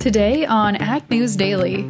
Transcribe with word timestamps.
Today 0.00 0.46
on 0.46 0.76
Ag 0.76 1.10
News 1.10 1.36
Daily. 1.36 1.82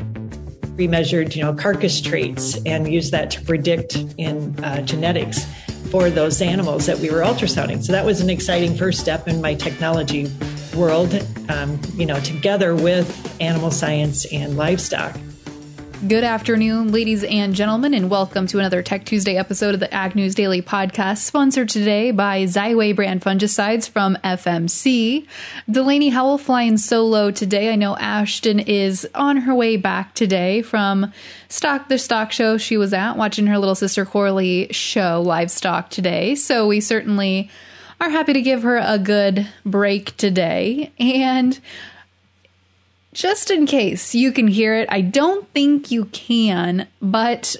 We 0.76 0.88
measured, 0.88 1.36
you 1.36 1.44
know, 1.44 1.54
carcass 1.54 2.00
traits 2.00 2.58
and 2.66 2.92
used 2.92 3.12
that 3.12 3.30
to 3.30 3.40
predict 3.42 3.94
in 4.18 4.58
uh, 4.64 4.80
genetics 4.80 5.44
for 5.92 6.10
those 6.10 6.42
animals 6.42 6.86
that 6.86 6.98
we 6.98 7.08
were 7.08 7.20
ultrasounding. 7.20 7.84
So 7.84 7.92
that 7.92 8.04
was 8.04 8.20
an 8.20 8.28
exciting 8.28 8.76
first 8.76 8.98
step 8.98 9.28
in 9.28 9.40
my 9.40 9.54
technology 9.54 10.28
world, 10.74 11.24
um, 11.50 11.80
you 11.94 12.04
know, 12.04 12.18
together 12.18 12.74
with 12.74 13.40
animal 13.40 13.70
science 13.70 14.24
and 14.32 14.56
livestock. 14.56 15.16
Good 16.08 16.24
afternoon, 16.24 16.92
ladies 16.92 17.24
and 17.24 17.54
gentlemen, 17.54 17.92
and 17.92 18.08
welcome 18.08 18.46
to 18.46 18.58
another 18.58 18.82
Tech 18.82 19.04
Tuesday 19.04 19.36
episode 19.36 19.74
of 19.74 19.80
the 19.80 19.92
Ag 19.92 20.16
News 20.16 20.34
Daily 20.34 20.62
podcast, 20.62 21.18
sponsored 21.18 21.68
today 21.68 22.10
by 22.10 22.44
Xyway 22.44 22.96
brand 22.96 23.20
fungicides 23.20 23.86
from 23.86 24.16
FMC. 24.24 25.26
Delaney 25.70 26.08
Howell 26.08 26.38
flying 26.38 26.78
solo 26.78 27.30
today. 27.30 27.70
I 27.70 27.76
know 27.76 27.98
Ashton 27.98 28.60
is 28.60 29.06
on 29.14 29.36
her 29.36 29.54
way 29.54 29.76
back 29.76 30.14
today 30.14 30.62
from 30.62 31.12
stock 31.50 31.90
the 31.90 31.98
stock 31.98 32.32
show 32.32 32.56
she 32.56 32.78
was 32.78 32.94
at, 32.94 33.18
watching 33.18 33.46
her 33.48 33.58
little 33.58 33.74
sister 33.74 34.06
Corley 34.06 34.68
show 34.70 35.20
livestock 35.20 35.90
today. 35.90 36.34
So 36.34 36.66
we 36.66 36.80
certainly 36.80 37.50
are 38.00 38.08
happy 38.08 38.32
to 38.32 38.40
give 38.40 38.62
her 38.62 38.78
a 38.78 38.98
good 38.98 39.46
break 39.66 40.16
today. 40.16 40.92
And 40.98 41.60
just 43.12 43.50
in 43.50 43.66
case 43.66 44.14
you 44.14 44.32
can 44.32 44.46
hear 44.46 44.74
it, 44.74 44.88
I 44.90 45.00
don't 45.00 45.48
think 45.52 45.90
you 45.90 46.06
can, 46.06 46.86
but 47.02 47.56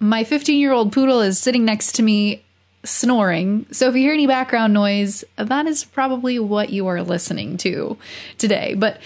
my 0.00 0.24
15 0.24 0.58
year 0.58 0.72
old 0.72 0.92
poodle 0.92 1.20
is 1.20 1.38
sitting 1.38 1.64
next 1.64 1.92
to 1.96 2.02
me 2.02 2.42
snoring. 2.84 3.66
So 3.70 3.88
if 3.88 3.94
you 3.94 4.02
hear 4.02 4.12
any 4.12 4.26
background 4.26 4.72
noise, 4.72 5.24
that 5.36 5.66
is 5.66 5.84
probably 5.84 6.38
what 6.38 6.70
you 6.70 6.86
are 6.86 7.02
listening 7.02 7.56
to 7.58 7.96
today. 8.38 8.74
But 8.74 9.00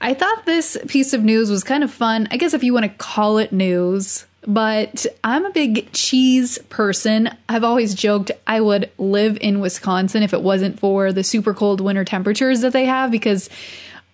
I 0.00 0.14
thought 0.14 0.44
this 0.44 0.76
piece 0.88 1.12
of 1.12 1.22
news 1.22 1.50
was 1.50 1.62
kind 1.62 1.84
of 1.84 1.92
fun. 1.92 2.28
I 2.30 2.36
guess 2.36 2.54
if 2.54 2.64
you 2.64 2.72
want 2.74 2.84
to 2.84 2.98
call 2.98 3.38
it 3.38 3.52
news, 3.52 4.26
but 4.44 5.06
I'm 5.22 5.44
a 5.44 5.52
big 5.52 5.92
cheese 5.92 6.58
person. 6.68 7.30
I've 7.48 7.62
always 7.62 7.94
joked 7.94 8.32
I 8.46 8.60
would 8.60 8.90
live 8.98 9.38
in 9.40 9.60
Wisconsin 9.60 10.24
if 10.24 10.32
it 10.32 10.42
wasn't 10.42 10.80
for 10.80 11.12
the 11.12 11.22
super 11.22 11.54
cold 11.54 11.80
winter 11.80 12.04
temperatures 12.04 12.62
that 12.62 12.72
they 12.72 12.84
have 12.84 13.12
because 13.12 13.48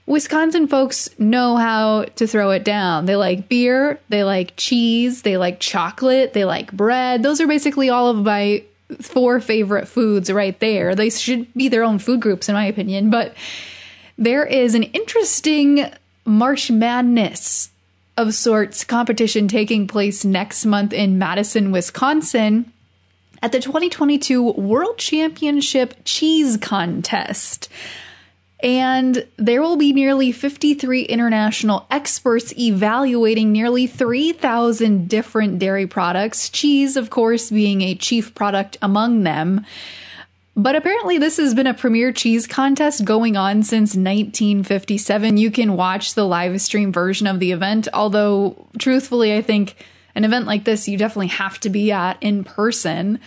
Wisconsin 0.09 0.67
folks 0.69 1.11
know 1.19 1.57
how 1.57 2.07
to 2.17 2.27
throw 2.27 2.51
it 2.51 2.65
down. 2.65 3.05
They 3.05 3.15
like 3.15 3.47
beer, 3.47 4.01
they 4.09 4.25
like 4.25 4.55
cheese, 4.57 5.21
they 5.21 5.37
like 5.37 5.61
chocolate, 5.61 6.33
they 6.33 6.47
like 6.47 6.73
bread. 6.73 7.23
Those 7.23 7.43
are 7.43 7.47
basically 7.47 7.91
all 7.91 8.09
of 8.09 8.25
my 8.25 8.65
four 9.03 9.39
favorite 9.39 9.87
foods 9.87 10.33
right 10.33 10.59
there. 10.61 10.95
They 10.95 11.11
should 11.11 11.53
be 11.53 11.69
their 11.69 11.85
own 11.85 11.99
food 11.99 12.21
groups, 12.21 12.49
in 12.49 12.55
my 12.55 12.65
opinion. 12.65 13.11
But 13.11 13.35
there 14.17 14.47
is 14.47 14.75
an 14.75 14.85
interesting 14.85 15.93
March 16.25 16.71
Madness 16.71 17.71
of 18.17 18.33
sorts 18.33 18.85
competition 18.85 19.47
taking 19.47 19.87
place 19.87 20.25
next 20.25 20.65
month 20.65 20.95
in 20.95 21.19
Madison, 21.19 21.71
Wisconsin 21.71 22.73
at 23.43 23.53
the 23.53 23.61
2022 23.61 24.53
World 24.53 24.97
Championship 24.97 25.95
Cheese 26.07 26.57
Contest. 26.57 27.69
And 28.61 29.25
there 29.37 29.63
will 29.63 29.77
be 29.77 29.93
nearly 29.93 30.33
53 30.33 31.03
international 31.03 31.87
experts 31.91 32.53
evaluating 32.59 33.53
nearly 33.53 33.87
3,000 33.87 35.09
different 35.09 35.61
dairy 35.61 35.87
products, 35.87 36.51
cheese, 36.51 36.97
of 36.97 37.09
course, 37.09 37.51
being 37.51 37.83
a 37.83 37.95
chief 37.95 38.35
product 38.35 38.77
among 38.83 39.23
them. 39.23 39.65
But 40.57 40.75
apparently, 40.75 41.19
this 41.19 41.37
has 41.37 41.55
been 41.55 41.69
a 41.69 41.75
premier 41.75 42.11
cheese 42.11 42.49
contest 42.49 43.05
going 43.05 43.37
on 43.37 43.63
since 43.63 43.91
1957. 43.91 45.37
You 45.37 45.53
can 45.53 45.77
watch 45.77 46.15
the 46.15 46.25
live 46.25 46.61
stream 46.61 46.93
version 46.93 47.29
of 47.29 47.39
the 47.39 47.53
event, 47.53 47.87
although, 47.95 48.67
truthfully, 48.77 49.37
I 49.37 49.41
think 49.41 49.77
an 50.17 50.25
event 50.25 50.47
like 50.47 50.65
this 50.65 50.89
you 50.89 50.99
definitely 50.99 51.29
have 51.29 51.61
to 51.61 51.71
be 51.71 51.93
at 51.93 52.21
in 52.21 52.43
person. 52.43 53.21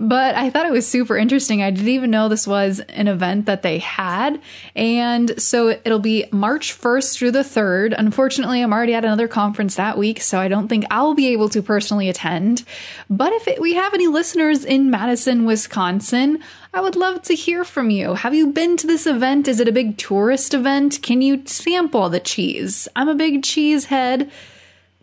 But 0.00 0.36
I 0.36 0.50
thought 0.50 0.66
it 0.66 0.72
was 0.72 0.86
super 0.86 1.16
interesting. 1.16 1.62
I 1.62 1.70
didn't 1.70 1.88
even 1.88 2.10
know 2.10 2.28
this 2.28 2.46
was 2.46 2.80
an 2.80 3.08
event 3.08 3.46
that 3.46 3.62
they 3.62 3.78
had. 3.78 4.40
And 4.76 5.40
so 5.40 5.70
it'll 5.70 5.98
be 5.98 6.26
March 6.30 6.78
1st 6.78 7.16
through 7.16 7.32
the 7.32 7.40
3rd. 7.40 7.94
Unfortunately, 7.98 8.62
I'm 8.62 8.72
already 8.72 8.94
at 8.94 9.04
another 9.04 9.26
conference 9.26 9.74
that 9.74 9.98
week, 9.98 10.20
so 10.20 10.38
I 10.38 10.48
don't 10.48 10.68
think 10.68 10.84
I'll 10.90 11.14
be 11.14 11.28
able 11.28 11.48
to 11.48 11.62
personally 11.62 12.08
attend. 12.08 12.64
But 13.10 13.32
if 13.32 13.48
it, 13.48 13.60
we 13.60 13.74
have 13.74 13.92
any 13.92 14.06
listeners 14.06 14.64
in 14.64 14.90
Madison, 14.90 15.44
Wisconsin, 15.44 16.38
I 16.72 16.80
would 16.80 16.96
love 16.96 17.22
to 17.22 17.34
hear 17.34 17.64
from 17.64 17.90
you. 17.90 18.14
Have 18.14 18.34
you 18.34 18.52
been 18.52 18.76
to 18.76 18.86
this 18.86 19.06
event? 19.06 19.48
Is 19.48 19.58
it 19.58 19.68
a 19.68 19.72
big 19.72 19.98
tourist 19.98 20.54
event? 20.54 21.00
Can 21.02 21.22
you 21.22 21.42
sample 21.44 22.08
the 22.08 22.20
cheese? 22.20 22.86
I'm 22.94 23.08
a 23.08 23.14
big 23.14 23.42
cheese 23.42 23.86
head, 23.86 24.30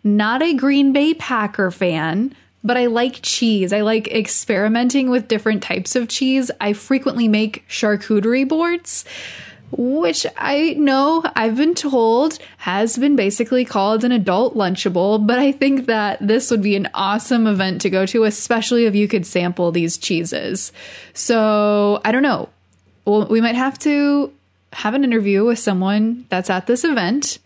not 0.02 0.42
a 0.42 0.54
Green 0.54 0.92
Bay 0.92 1.12
Packer 1.12 1.70
fan 1.70 2.34
but 2.66 2.76
I 2.76 2.86
like 2.86 3.20
cheese. 3.22 3.72
I 3.72 3.82
like 3.82 4.08
experimenting 4.08 5.08
with 5.08 5.28
different 5.28 5.62
types 5.62 5.94
of 5.94 6.08
cheese. 6.08 6.50
I 6.60 6.72
frequently 6.72 7.28
make 7.28 7.66
charcuterie 7.68 8.48
boards, 8.48 9.04
which 9.70 10.26
I 10.36 10.74
know 10.74 11.24
I've 11.36 11.56
been 11.56 11.74
told 11.74 12.38
has 12.58 12.98
been 12.98 13.16
basically 13.16 13.64
called 13.64 14.04
an 14.04 14.12
adult 14.12 14.56
Lunchable, 14.56 15.24
but 15.24 15.38
I 15.38 15.52
think 15.52 15.86
that 15.86 16.18
this 16.20 16.50
would 16.50 16.62
be 16.62 16.76
an 16.76 16.88
awesome 16.92 17.46
event 17.46 17.82
to 17.82 17.90
go 17.90 18.04
to, 18.06 18.24
especially 18.24 18.86
if 18.86 18.94
you 18.94 19.06
could 19.06 19.26
sample 19.26 19.70
these 19.70 19.96
cheeses. 19.96 20.72
So 21.14 22.00
I 22.04 22.12
don't 22.12 22.22
know. 22.22 22.48
Well, 23.04 23.26
we 23.26 23.40
might 23.40 23.54
have 23.54 23.78
to 23.80 24.32
have 24.72 24.94
an 24.94 25.04
interview 25.04 25.44
with 25.44 25.58
someone 25.58 26.26
that's 26.28 26.50
at 26.50 26.66
this 26.66 26.84
event, 26.84 27.38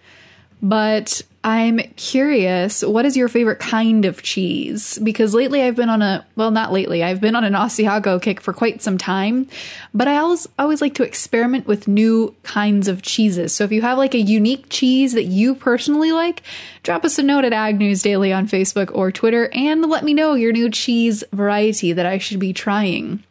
but 0.63 1.23
I'm 1.43 1.79
curious, 1.97 2.83
what 2.83 3.07
is 3.07 3.17
your 3.17 3.29
favorite 3.29 3.61
kind 3.61 4.05
of 4.05 4.23
cheese? 4.23 4.99
Because 5.03 5.33
lately 5.33 5.63
I've 5.63 5.75
been 5.75 5.89
on 5.89 6.03
a, 6.03 6.27
well, 6.37 6.51
not 6.51 6.71
lately, 6.71 7.03
I've 7.03 7.21
been 7.23 7.35
on 7.35 7.45
an 7.45 7.55
Asiago 7.55 8.21
kick 8.21 8.43
for 8.43 8.53
quite 8.53 8.83
some 8.83 8.99
time, 8.99 9.49
but 9.95 10.07
I 10.07 10.19
always, 10.19 10.47
always 10.59 10.83
like 10.83 10.93
to 10.97 11.03
experiment 11.03 11.67
with 11.67 11.89
new 11.89 12.35
kinds 12.43 12.89
of 12.89 13.01
cheeses. 13.01 13.55
So 13.55 13.65
if 13.65 13.73
you 13.73 13.81
have 13.81 13.97
like 13.97 14.13
a 14.13 14.21
unique 14.21 14.67
cheese 14.69 15.15
that 15.15 15.25
you 15.25 15.55
personally 15.55 16.13
like, 16.13 16.43
drop 16.83 17.07
us 17.07 17.19
a 17.19 17.23
note 17.23 17.47
at 17.47 17.55
Ag 17.55 17.79
News 17.79 18.03
Daily 18.03 18.35
on 18.35 18.47
Facebook 18.47 18.95
or 18.95 19.11
Twitter 19.11 19.49
and 19.55 19.87
let 19.87 20.05
me 20.05 20.13
know 20.13 20.35
your 20.35 20.53
new 20.53 20.69
cheese 20.69 21.25
variety 21.33 21.95
that 21.95 22.05
I 22.05 22.19
should 22.19 22.39
be 22.39 22.53
trying. 22.53 23.25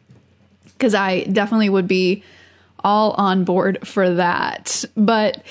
Because 0.64 0.96
I 0.96 1.24
definitely 1.24 1.68
would 1.68 1.86
be 1.86 2.24
all 2.82 3.12
on 3.12 3.44
board 3.44 3.86
for 3.86 4.14
that. 4.14 4.84
But, 4.96 5.44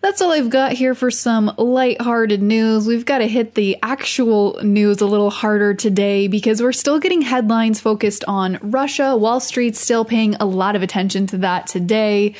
that's 0.00 0.20
all 0.20 0.32
I've 0.32 0.50
got 0.50 0.72
here 0.72 0.94
for 0.94 1.10
some 1.10 1.52
light-hearted 1.58 2.40
news. 2.42 2.86
We've 2.86 3.04
got 3.04 3.18
to 3.18 3.26
hit 3.26 3.54
the 3.54 3.76
actual 3.82 4.60
news 4.62 5.00
a 5.00 5.06
little 5.06 5.30
harder 5.30 5.74
today 5.74 6.28
because 6.28 6.62
we're 6.62 6.72
still 6.72 7.00
getting 7.00 7.22
headlines 7.22 7.80
focused 7.80 8.22
on 8.28 8.58
Russia. 8.62 9.16
Wall 9.16 9.40
Street's 9.40 9.80
still 9.80 10.04
paying 10.04 10.36
a 10.36 10.44
lot 10.44 10.76
of 10.76 10.82
attention 10.82 11.26
to 11.28 11.38
that 11.38 11.66
today, 11.66 12.34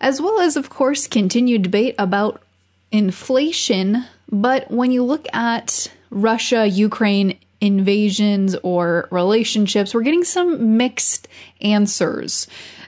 as 0.00 0.20
well 0.20 0.40
as, 0.40 0.56
of 0.56 0.68
course, 0.68 1.06
continued 1.06 1.62
debate 1.62 1.94
about 1.98 2.42
inflation. 2.92 4.04
But 4.30 4.70
when 4.70 4.90
you 4.90 5.02
look 5.02 5.26
at 5.32 5.90
Russia, 6.10 6.66
Ukraine, 6.66 7.38
invasions 7.60 8.54
or 8.62 9.08
relationships, 9.10 9.94
we're 9.94 10.02
getting 10.02 10.24
some 10.24 10.76
mixed 10.76 11.28
answers. 11.62 12.46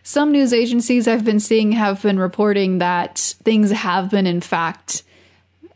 Some 0.08 0.32
news 0.32 0.54
agencies 0.54 1.06
I've 1.06 1.26
been 1.26 1.38
seeing 1.38 1.72
have 1.72 2.00
been 2.00 2.18
reporting 2.18 2.78
that 2.78 3.18
things 3.42 3.70
have 3.70 4.10
been, 4.10 4.26
in 4.26 4.40
fact, 4.40 5.02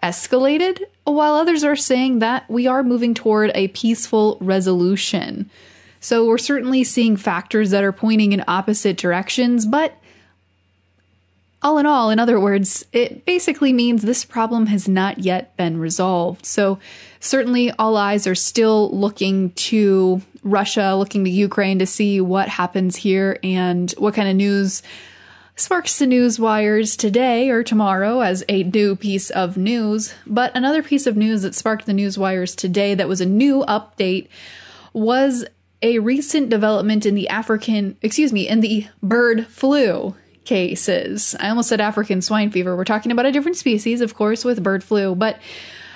escalated, 0.02 0.80
while 1.04 1.34
others 1.34 1.64
are 1.64 1.76
saying 1.76 2.20
that 2.20 2.48
we 2.48 2.66
are 2.66 2.82
moving 2.82 3.12
toward 3.12 3.50
a 3.54 3.68
peaceful 3.68 4.38
resolution. 4.40 5.50
So 6.00 6.24
we're 6.26 6.38
certainly 6.38 6.82
seeing 6.82 7.18
factors 7.18 7.72
that 7.72 7.84
are 7.84 7.92
pointing 7.92 8.32
in 8.32 8.42
opposite 8.48 8.96
directions, 8.96 9.66
but 9.66 9.98
all 11.62 11.76
in 11.76 11.84
all, 11.84 12.08
in 12.08 12.18
other 12.18 12.40
words, 12.40 12.86
it 12.90 13.26
basically 13.26 13.74
means 13.74 14.00
this 14.00 14.24
problem 14.24 14.64
has 14.68 14.88
not 14.88 15.18
yet 15.18 15.54
been 15.58 15.76
resolved. 15.76 16.46
So 16.46 16.78
certainly 17.20 17.70
all 17.72 17.98
eyes 17.98 18.26
are 18.26 18.34
still 18.34 18.96
looking 18.98 19.50
to 19.50 20.22
Russia, 20.42 20.94
looking 20.96 21.24
to 21.24 21.30
Ukraine 21.30 21.78
to 21.78 21.86
see 21.86 22.20
what 22.20 22.48
happens 22.48 22.96
here 22.96 23.38
and 23.42 23.90
what 23.92 24.14
kind 24.14 24.28
of 24.28 24.36
news 24.36 24.82
sparks 25.54 25.98
the 25.98 26.06
news 26.06 26.40
wires 26.40 26.96
today 26.96 27.50
or 27.50 27.62
tomorrow 27.62 28.20
as 28.20 28.42
a 28.48 28.64
new 28.64 28.96
piece 28.96 29.30
of 29.30 29.56
news. 29.56 30.14
But 30.26 30.54
another 30.56 30.82
piece 30.82 31.06
of 31.06 31.16
news 31.16 31.42
that 31.42 31.54
sparked 31.54 31.86
the 31.86 31.92
news 31.92 32.18
wires 32.18 32.54
today 32.54 32.94
that 32.94 33.08
was 33.08 33.20
a 33.20 33.26
new 33.26 33.62
update 33.68 34.28
was 34.92 35.44
a 35.82 35.98
recent 35.98 36.48
development 36.48 37.04
in 37.04 37.14
the 37.14 37.28
African, 37.28 37.96
excuse 38.02 38.32
me, 38.32 38.48
in 38.48 38.60
the 38.60 38.86
bird 39.02 39.46
flu 39.46 40.14
cases. 40.44 41.36
I 41.38 41.48
almost 41.48 41.68
said 41.68 41.80
African 41.80 42.22
swine 42.22 42.50
fever. 42.50 42.76
We're 42.76 42.84
talking 42.84 43.12
about 43.12 43.26
a 43.26 43.32
different 43.32 43.56
species, 43.56 44.00
of 44.00 44.14
course, 44.14 44.44
with 44.44 44.62
bird 44.62 44.82
flu, 44.82 45.14
but 45.14 45.40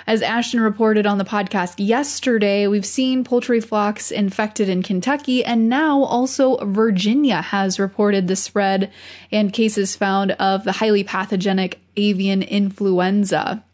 As 0.08 0.22
Ashton 0.22 0.60
reported 0.60 1.04
on 1.04 1.18
the 1.18 1.24
podcast 1.24 1.74
yesterday, 1.78 2.68
we've 2.68 2.86
seen 2.86 3.24
poultry 3.24 3.60
flocks 3.60 4.12
infected 4.12 4.68
in 4.68 4.84
Kentucky, 4.84 5.44
and 5.44 5.68
now 5.68 6.04
also 6.04 6.64
Virginia 6.64 7.42
has 7.42 7.80
reported 7.80 8.28
the 8.28 8.36
spread 8.36 8.92
and 9.32 9.52
cases 9.52 9.96
found 9.96 10.30
of 10.32 10.62
the 10.62 10.70
highly 10.70 11.02
pathogenic 11.02 11.80
avian 11.96 12.40
influenza. 12.40 13.64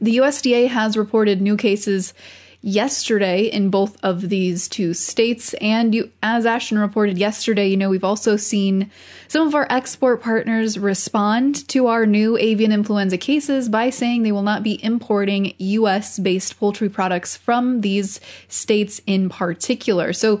The 0.00 0.18
USDA 0.18 0.68
has 0.68 0.96
reported 0.96 1.42
new 1.42 1.56
cases 1.56 2.14
yesterday 2.60 3.42
in 3.42 3.70
both 3.70 3.96
of 4.02 4.28
these 4.28 4.68
two 4.68 4.92
states. 4.92 5.54
And 5.54 5.94
you, 5.94 6.10
as 6.22 6.44
Ashton 6.44 6.78
reported 6.78 7.16
yesterday, 7.16 7.68
you 7.68 7.76
know, 7.76 7.88
we've 7.88 8.04
also 8.04 8.36
seen 8.36 8.90
some 9.28 9.46
of 9.46 9.54
our 9.54 9.66
export 9.70 10.22
partners 10.22 10.78
respond 10.78 11.68
to 11.68 11.86
our 11.86 12.04
new 12.04 12.36
avian 12.36 12.72
influenza 12.72 13.16
cases 13.16 13.68
by 13.68 13.90
saying 13.90 14.22
they 14.22 14.32
will 14.32 14.42
not 14.42 14.62
be 14.62 14.82
importing 14.82 15.54
US 15.58 16.18
based 16.18 16.58
poultry 16.58 16.88
products 16.88 17.36
from 17.36 17.80
these 17.82 18.20
states 18.48 19.00
in 19.06 19.28
particular. 19.28 20.12
So, 20.12 20.40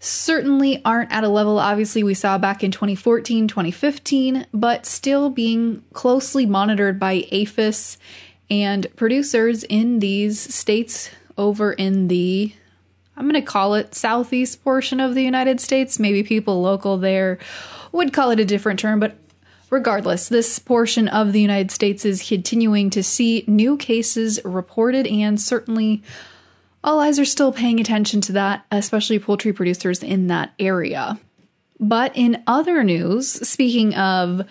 certainly 0.00 0.82
aren't 0.84 1.10
at 1.10 1.24
a 1.24 1.28
level 1.30 1.58
obviously 1.58 2.02
we 2.02 2.12
saw 2.12 2.36
back 2.36 2.62
in 2.62 2.70
2014, 2.70 3.48
2015, 3.48 4.46
but 4.52 4.84
still 4.84 5.30
being 5.30 5.82
closely 5.94 6.44
monitored 6.44 7.00
by 7.00 7.26
APHIS 7.32 7.96
and 8.50 8.86
producers 8.96 9.64
in 9.64 10.00
these 10.00 10.38
states 10.54 11.08
over 11.36 11.72
in 11.72 12.08
the 12.08 12.52
I'm 13.16 13.28
going 13.28 13.40
to 13.40 13.42
call 13.42 13.74
it 13.74 13.94
southeast 13.94 14.64
portion 14.64 14.98
of 14.98 15.14
the 15.14 15.22
United 15.22 15.60
States. 15.60 15.98
Maybe 15.98 16.22
people 16.22 16.60
local 16.60 16.98
there 16.98 17.38
would 17.92 18.12
call 18.12 18.30
it 18.30 18.40
a 18.40 18.44
different 18.44 18.80
term, 18.80 18.98
but 18.98 19.16
regardless, 19.70 20.28
this 20.28 20.58
portion 20.58 21.06
of 21.08 21.32
the 21.32 21.40
United 21.40 21.70
States 21.70 22.04
is 22.04 22.26
continuing 22.26 22.90
to 22.90 23.02
see 23.04 23.44
new 23.46 23.76
cases 23.76 24.40
reported, 24.44 25.06
and 25.06 25.40
certainly 25.40 26.02
all 26.82 26.98
eyes 26.98 27.18
are 27.18 27.24
still 27.24 27.52
paying 27.52 27.78
attention 27.78 28.20
to 28.22 28.32
that, 28.32 28.64
especially 28.72 29.18
poultry 29.18 29.52
producers 29.52 30.02
in 30.02 30.26
that 30.26 30.52
area. 30.58 31.18
But 31.78 32.16
in 32.16 32.42
other 32.46 32.82
news, 32.82 33.30
speaking 33.48 33.94
of 33.94 34.42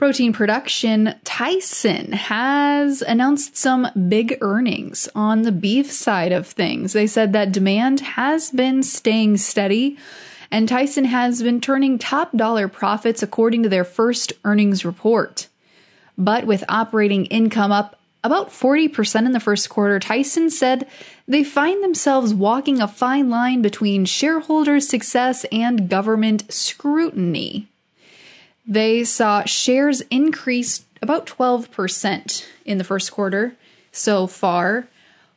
protein 0.00 0.32
production, 0.32 1.14
Tyson 1.24 2.12
has 2.12 3.02
announced 3.02 3.54
some 3.54 3.86
big 4.08 4.38
earnings 4.40 5.10
on 5.14 5.42
the 5.42 5.52
beef 5.52 5.92
side 5.92 6.32
of 6.32 6.46
things. 6.46 6.94
They 6.94 7.06
said 7.06 7.34
that 7.34 7.52
demand 7.52 8.00
has 8.00 8.50
been 8.50 8.82
staying 8.82 9.36
steady 9.36 9.98
and 10.50 10.66
Tyson 10.66 11.04
has 11.04 11.42
been 11.42 11.60
turning 11.60 11.98
top 11.98 12.34
dollar 12.34 12.66
profits 12.66 13.22
according 13.22 13.62
to 13.64 13.68
their 13.68 13.84
first 13.84 14.32
earnings 14.42 14.86
report. 14.86 15.48
But 16.16 16.46
with 16.46 16.64
operating 16.66 17.26
income 17.26 17.70
up 17.70 18.00
about 18.24 18.48
40% 18.48 19.26
in 19.26 19.32
the 19.32 19.38
first 19.38 19.68
quarter, 19.68 19.98
Tyson 19.98 20.48
said 20.48 20.88
they 21.28 21.44
find 21.44 21.84
themselves 21.84 22.32
walking 22.32 22.80
a 22.80 22.88
fine 22.88 23.28
line 23.28 23.60
between 23.60 24.06
shareholder 24.06 24.80
success 24.80 25.44
and 25.52 25.90
government 25.90 26.50
scrutiny 26.50 27.68
they 28.70 29.02
saw 29.02 29.44
shares 29.44 30.00
increase 30.12 30.86
about 31.02 31.26
12% 31.26 32.46
in 32.64 32.78
the 32.78 32.84
first 32.84 33.10
quarter 33.10 33.56
so 33.90 34.28
far, 34.28 34.86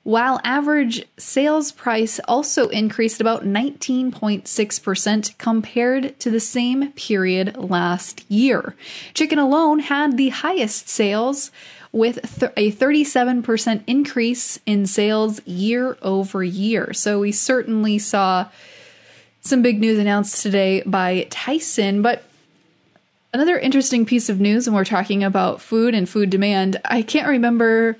while 0.04 0.40
average 0.44 1.04
sales 1.18 1.72
price 1.72 2.20
also 2.28 2.68
increased 2.68 3.20
about 3.20 3.44
19.6% 3.44 5.38
compared 5.40 6.20
to 6.20 6.30
the 6.30 6.40
same 6.40 6.92
period 6.92 7.58
last 7.58 8.24
year. 8.30 8.76
Chicken 9.16 9.40
alone 9.40 9.80
had 9.80 10.16
the 10.16 10.30
highest 10.30 10.88
sales 10.88 11.50
with 11.92 12.44
a 12.56 12.72
37% 12.72 13.84
increase 13.88 14.60
in 14.68 14.86
sales 14.86 15.46
year 15.48 15.98
over 16.04 16.44
year. 16.44 16.94
So 16.94 17.20
we 17.20 17.32
certainly 17.32 17.98
saw 17.98 18.50
some 19.42 19.64
big 19.64 19.80
news 19.80 19.98
announced 19.98 20.44
today 20.44 20.84
by 20.86 21.26
Tyson, 21.32 22.04
but 22.04 22.24
Another 23.34 23.58
interesting 23.58 24.06
piece 24.06 24.30
of 24.30 24.40
news 24.40 24.68
when 24.68 24.76
we're 24.76 24.86
talking 24.86 25.24
about 25.24 25.60
food 25.60 25.96
and 25.96 26.08
food 26.08 26.30
demand, 26.30 26.80
I 26.86 27.02
can't 27.02 27.28
remember. 27.28 27.98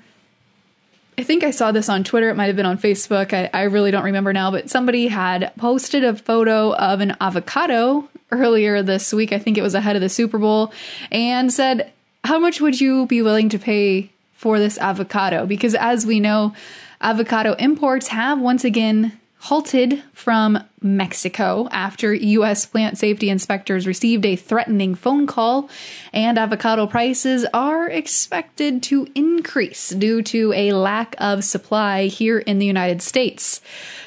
I 1.18 1.24
think 1.24 1.42
I 1.42 1.50
saw 1.50 1.72
this 1.72 1.88
on 1.88 2.04
Twitter. 2.04 2.28
It 2.28 2.36
might 2.36 2.46
have 2.46 2.54
been 2.54 2.66
on 2.66 2.78
Facebook. 2.78 3.32
I, 3.32 3.50
I 3.52 3.64
really 3.64 3.90
don't 3.90 4.04
remember 4.04 4.32
now, 4.32 4.52
but 4.52 4.70
somebody 4.70 5.08
had 5.08 5.52
posted 5.56 6.04
a 6.04 6.14
photo 6.14 6.72
of 6.76 7.00
an 7.00 7.16
avocado 7.20 8.08
earlier 8.30 8.80
this 8.84 9.12
week. 9.12 9.32
I 9.32 9.40
think 9.40 9.58
it 9.58 9.62
was 9.62 9.74
ahead 9.74 9.96
of 9.96 10.02
the 10.02 10.08
Super 10.08 10.38
Bowl 10.38 10.72
and 11.10 11.52
said, 11.52 11.92
How 12.22 12.38
much 12.38 12.60
would 12.60 12.80
you 12.80 13.06
be 13.06 13.20
willing 13.20 13.48
to 13.48 13.58
pay 13.58 14.12
for 14.34 14.60
this 14.60 14.78
avocado? 14.78 15.46
Because 15.46 15.74
as 15.74 16.06
we 16.06 16.20
know, 16.20 16.54
avocado 17.00 17.54
imports 17.54 18.06
have 18.06 18.38
once 18.38 18.62
again 18.62 19.18
halted 19.44 20.02
from 20.14 20.58
Mexico 20.80 21.68
after 21.70 22.14
U.S. 22.14 22.64
plant 22.64 22.96
safety 22.96 23.28
inspectors 23.28 23.86
received 23.86 24.24
a 24.24 24.36
threatening 24.36 24.94
phone 24.94 25.26
call, 25.26 25.68
and 26.14 26.38
avocado 26.38 26.86
prices 26.86 27.44
are 27.52 27.86
expected 27.86 28.82
to 28.84 29.06
increase 29.14 29.90
due 29.90 30.22
to 30.22 30.50
a 30.54 30.72
lack 30.72 31.14
of 31.18 31.44
supply 31.44 32.06
here 32.06 32.38
in 32.38 32.58
the 32.58 32.64
United 32.64 33.02
States. 33.02 33.60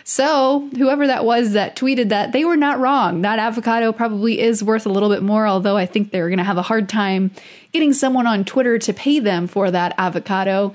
So, 0.04 0.72
whoever 0.76 1.06
that 1.06 1.24
was 1.24 1.54
that 1.54 1.76
tweeted 1.76 2.10
that, 2.10 2.32
they 2.32 2.44
were 2.44 2.58
not 2.58 2.80
wrong. 2.80 3.22
That 3.22 3.38
avocado 3.38 3.92
probably 3.92 4.40
is 4.40 4.64
worth 4.64 4.88
a 4.88 4.92
little 4.92 5.10
bit 5.10 5.22
more, 5.22 5.46
although 5.46 5.78
I 5.78 5.86
think 5.86 6.10
they're 6.10 6.30
going 6.30 6.40
to 6.40 6.46
have 6.46 6.58
a 6.58 6.64
hard 6.64 6.90
time 6.90 7.30
getting 7.74 7.94
someone 7.94 8.26
on 8.26 8.44
Twitter 8.44 8.80
to 8.80 8.92
pay 8.92 9.20
them 9.20 9.46
for 9.46 9.70
that 9.70 9.94
avocado. 10.00 10.74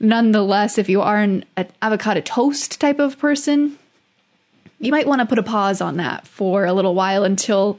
Nonetheless, 0.00 0.76
if 0.76 0.88
you 0.88 1.00
are 1.02 1.18
an, 1.18 1.44
an 1.56 1.68
avocado 1.80 2.20
toast 2.20 2.80
type 2.80 2.98
of 2.98 3.16
person, 3.20 3.78
you 4.82 4.90
might 4.90 5.06
want 5.06 5.20
to 5.20 5.26
put 5.26 5.38
a 5.38 5.44
pause 5.44 5.80
on 5.80 5.96
that 5.98 6.26
for 6.26 6.64
a 6.64 6.72
little 6.72 6.94
while 6.94 7.22
until 7.22 7.78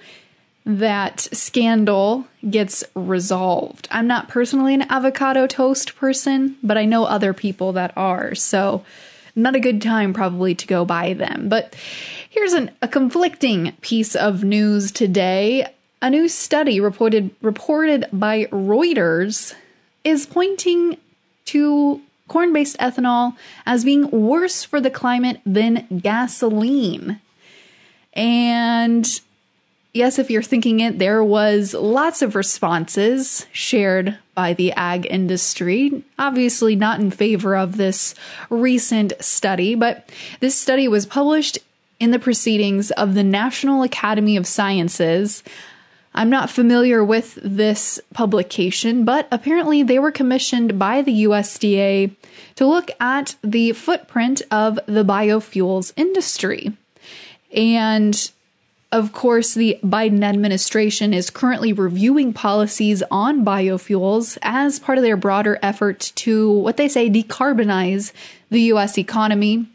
that 0.65 1.19
scandal 1.19 2.25
gets 2.49 2.83
resolved. 2.95 3.89
I'm 3.91 4.07
not 4.07 4.29
personally 4.29 4.73
an 4.73 4.83
avocado 4.89 5.45
toast 5.45 5.97
person, 5.97 6.55
but 6.63 6.77
I 6.77 6.85
know 6.85 7.03
other 7.03 7.33
people 7.33 7.73
that 7.73 7.91
are. 7.97 8.33
So, 8.33 8.85
not 9.35 9.55
a 9.55 9.59
good 9.59 9.81
time 9.81 10.13
probably 10.13 10.55
to 10.55 10.67
go 10.67 10.85
buy 10.85 11.13
them. 11.13 11.49
But 11.49 11.75
here's 12.29 12.53
an, 12.53 12.71
a 12.81 12.87
conflicting 12.87 13.73
piece 13.81 14.15
of 14.15 14.45
news 14.45 14.91
today. 14.91 15.67
A 16.01 16.09
new 16.09 16.29
study 16.29 16.79
reported 16.79 17.31
reported 17.41 18.07
by 18.13 18.45
Reuters 18.45 19.53
is 20.05 20.25
pointing 20.25 20.97
to 21.45 22.01
corn 22.27 22.53
based 22.53 22.77
ethanol 22.77 23.35
as 23.65 23.85
being 23.85 24.09
worse 24.09 24.63
for 24.63 24.79
the 24.79 24.89
climate 24.89 25.41
than 25.45 25.87
gasoline. 26.01 27.19
And 28.13 29.07
yes, 29.93 30.19
if 30.19 30.29
you're 30.29 30.41
thinking 30.41 30.79
it, 30.79 30.99
there 30.99 31.23
was 31.23 31.73
lots 31.73 32.21
of 32.21 32.35
responses 32.35 33.45
shared 33.51 34.17
by 34.35 34.53
the 34.53 34.71
ag 34.73 35.07
industry. 35.09 36.03
Obviously, 36.17 36.75
not 36.75 36.99
in 36.99 37.11
favor 37.11 37.55
of 37.55 37.77
this 37.77 38.15
recent 38.49 39.13
study, 39.19 39.75
but 39.75 40.09
this 40.39 40.55
study 40.55 40.87
was 40.87 41.05
published 41.05 41.59
in 41.99 42.11
the 42.11 42.19
proceedings 42.19 42.91
of 42.91 43.13
the 43.13 43.23
National 43.23 43.83
Academy 43.83 44.35
of 44.35 44.47
Sciences 44.47 45.43
I'm 46.15 46.29
not 46.29 46.49
familiar 46.49 47.03
with 47.03 47.39
this 47.43 47.99
publication, 48.13 49.03
but 49.03 49.27
apparently 49.31 49.81
they 49.81 49.99
were 49.99 50.11
commissioned 50.11 50.77
by 50.77 51.01
the 51.01 51.23
USDA 51.23 52.15
to 52.55 52.67
look 52.67 52.91
at 52.99 53.35
the 53.43 53.71
footprint 53.71 54.41
of 54.51 54.79
the 54.85 55.03
biofuels 55.03 55.91
industry. 55.95 56.73
And 57.51 58.31
of 58.91 59.11
course, 59.11 59.55
the 59.55 59.79
Biden 59.83 60.23
administration 60.23 61.15
is 61.15 61.31
currently 61.31 61.73
reviewing 61.73 62.31
policies 62.31 63.01
on 63.09 63.43
biofuels 63.43 64.37
as 64.43 64.79
part 64.79 64.99
of 64.99 65.03
their 65.03 65.17
broader 65.17 65.57
effort 65.63 66.11
to 66.17 66.51
what 66.51 66.77
they 66.77 66.87
say 66.87 67.09
decarbonize 67.09 68.13
the 68.51 68.61
US 68.73 68.99
economy. 68.99 69.65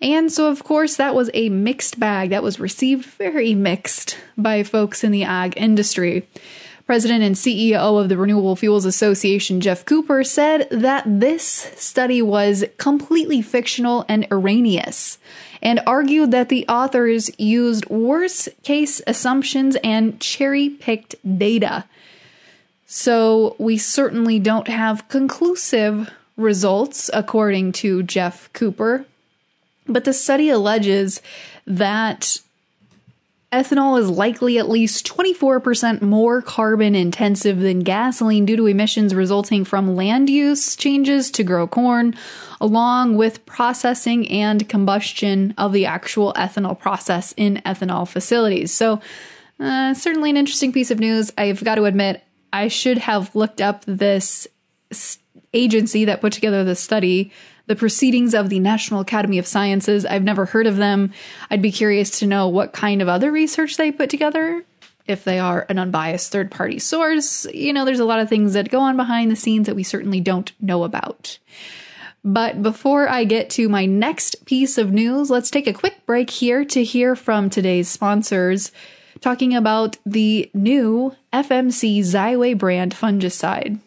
And 0.00 0.30
so, 0.30 0.50
of 0.50 0.62
course, 0.62 0.96
that 0.96 1.14
was 1.14 1.30
a 1.34 1.48
mixed 1.48 1.98
bag 1.98 2.30
that 2.30 2.42
was 2.42 2.60
received 2.60 3.04
very 3.04 3.54
mixed 3.54 4.16
by 4.36 4.62
folks 4.62 5.02
in 5.02 5.10
the 5.10 5.24
ag 5.24 5.54
industry. 5.56 6.28
President 6.86 7.22
and 7.22 7.34
CEO 7.34 8.00
of 8.00 8.08
the 8.08 8.16
Renewable 8.16 8.56
Fuels 8.56 8.86
Association, 8.86 9.60
Geoff 9.60 9.84
Cooper, 9.84 10.24
said 10.24 10.68
that 10.70 11.04
this 11.06 11.44
study 11.44 12.22
was 12.22 12.64
completely 12.78 13.42
fictional 13.42 14.06
and 14.08 14.26
erroneous, 14.30 15.18
and 15.60 15.80
argued 15.86 16.30
that 16.30 16.48
the 16.48 16.66
authors 16.66 17.30
used 17.38 17.90
worst 17.90 18.48
case 18.62 19.02
assumptions 19.06 19.76
and 19.84 20.18
cherry 20.18 20.70
picked 20.70 21.14
data. 21.38 21.84
So, 22.86 23.54
we 23.58 23.76
certainly 23.76 24.38
don't 24.38 24.68
have 24.68 25.08
conclusive 25.08 26.10
results, 26.38 27.10
according 27.12 27.72
to 27.72 28.02
Geoff 28.02 28.50
Cooper. 28.54 29.04
But 29.88 30.04
the 30.04 30.12
study 30.12 30.50
alleges 30.50 31.22
that 31.66 32.38
Ethanol 33.50 33.98
is 33.98 34.10
likely 34.10 34.58
at 34.58 34.68
least 34.68 35.06
24% 35.06 36.02
more 36.02 36.42
carbon 36.42 36.94
intensive 36.94 37.58
than 37.58 37.80
gasoline 37.80 38.44
due 38.44 38.56
to 38.56 38.66
emissions 38.66 39.14
resulting 39.14 39.64
from 39.64 39.96
land 39.96 40.28
use 40.28 40.76
changes 40.76 41.30
to 41.30 41.42
grow 41.42 41.66
corn, 41.66 42.14
along 42.60 43.16
with 43.16 43.46
processing 43.46 44.28
and 44.28 44.68
combustion 44.68 45.54
of 45.56 45.72
the 45.72 45.86
actual 45.86 46.34
ethanol 46.34 46.78
process 46.78 47.32
in 47.38 47.62
ethanol 47.64 48.06
facilities. 48.06 48.70
So, 48.70 49.00
uh, 49.58 49.94
certainly 49.94 50.28
an 50.28 50.36
interesting 50.36 50.72
piece 50.72 50.90
of 50.90 50.98
news. 50.98 51.32
I've 51.38 51.64
got 51.64 51.76
to 51.76 51.86
admit, 51.86 52.22
I 52.52 52.68
should 52.68 52.98
have 52.98 53.34
looked 53.34 53.62
up 53.62 53.82
this 53.86 54.46
agency 55.54 56.04
that 56.04 56.20
put 56.20 56.34
together 56.34 56.64
the 56.64 56.76
study 56.76 57.32
the 57.68 57.76
proceedings 57.76 58.34
of 58.34 58.48
the 58.48 58.58
National 58.58 59.00
Academy 59.00 59.38
of 59.38 59.46
Sciences. 59.46 60.04
I've 60.04 60.24
never 60.24 60.46
heard 60.46 60.66
of 60.66 60.78
them. 60.78 61.12
I'd 61.50 61.62
be 61.62 61.70
curious 61.70 62.18
to 62.18 62.26
know 62.26 62.48
what 62.48 62.72
kind 62.72 63.00
of 63.00 63.08
other 63.08 63.30
research 63.30 63.76
they 63.76 63.92
put 63.92 64.10
together. 64.10 64.64
If 65.06 65.24
they 65.24 65.38
are 65.38 65.64
an 65.68 65.78
unbiased 65.78 66.32
third 66.32 66.50
party 66.50 66.78
source, 66.78 67.46
you 67.52 67.72
know, 67.72 67.84
there's 67.84 68.00
a 68.00 68.04
lot 68.04 68.20
of 68.20 68.28
things 68.28 68.54
that 68.54 68.70
go 68.70 68.80
on 68.80 68.96
behind 68.96 69.30
the 69.30 69.36
scenes 69.36 69.66
that 69.66 69.76
we 69.76 69.82
certainly 69.82 70.20
don't 70.20 70.52
know 70.60 70.82
about. 70.82 71.38
But 72.24 72.62
before 72.62 73.08
I 73.08 73.24
get 73.24 73.48
to 73.50 73.68
my 73.68 73.86
next 73.86 74.44
piece 74.44 74.76
of 74.76 74.92
news, 74.92 75.30
let's 75.30 75.50
take 75.50 75.66
a 75.66 75.72
quick 75.72 76.04
break 76.04 76.30
here 76.30 76.64
to 76.64 76.82
hear 76.82 77.14
from 77.14 77.48
today's 77.48 77.88
sponsors 77.88 78.72
talking 79.20 79.54
about 79.54 79.96
the 80.04 80.50
new 80.54 81.14
FMC 81.32 82.00
Xyway 82.00 82.56
brand 82.56 82.94
fungicide. 82.94 83.80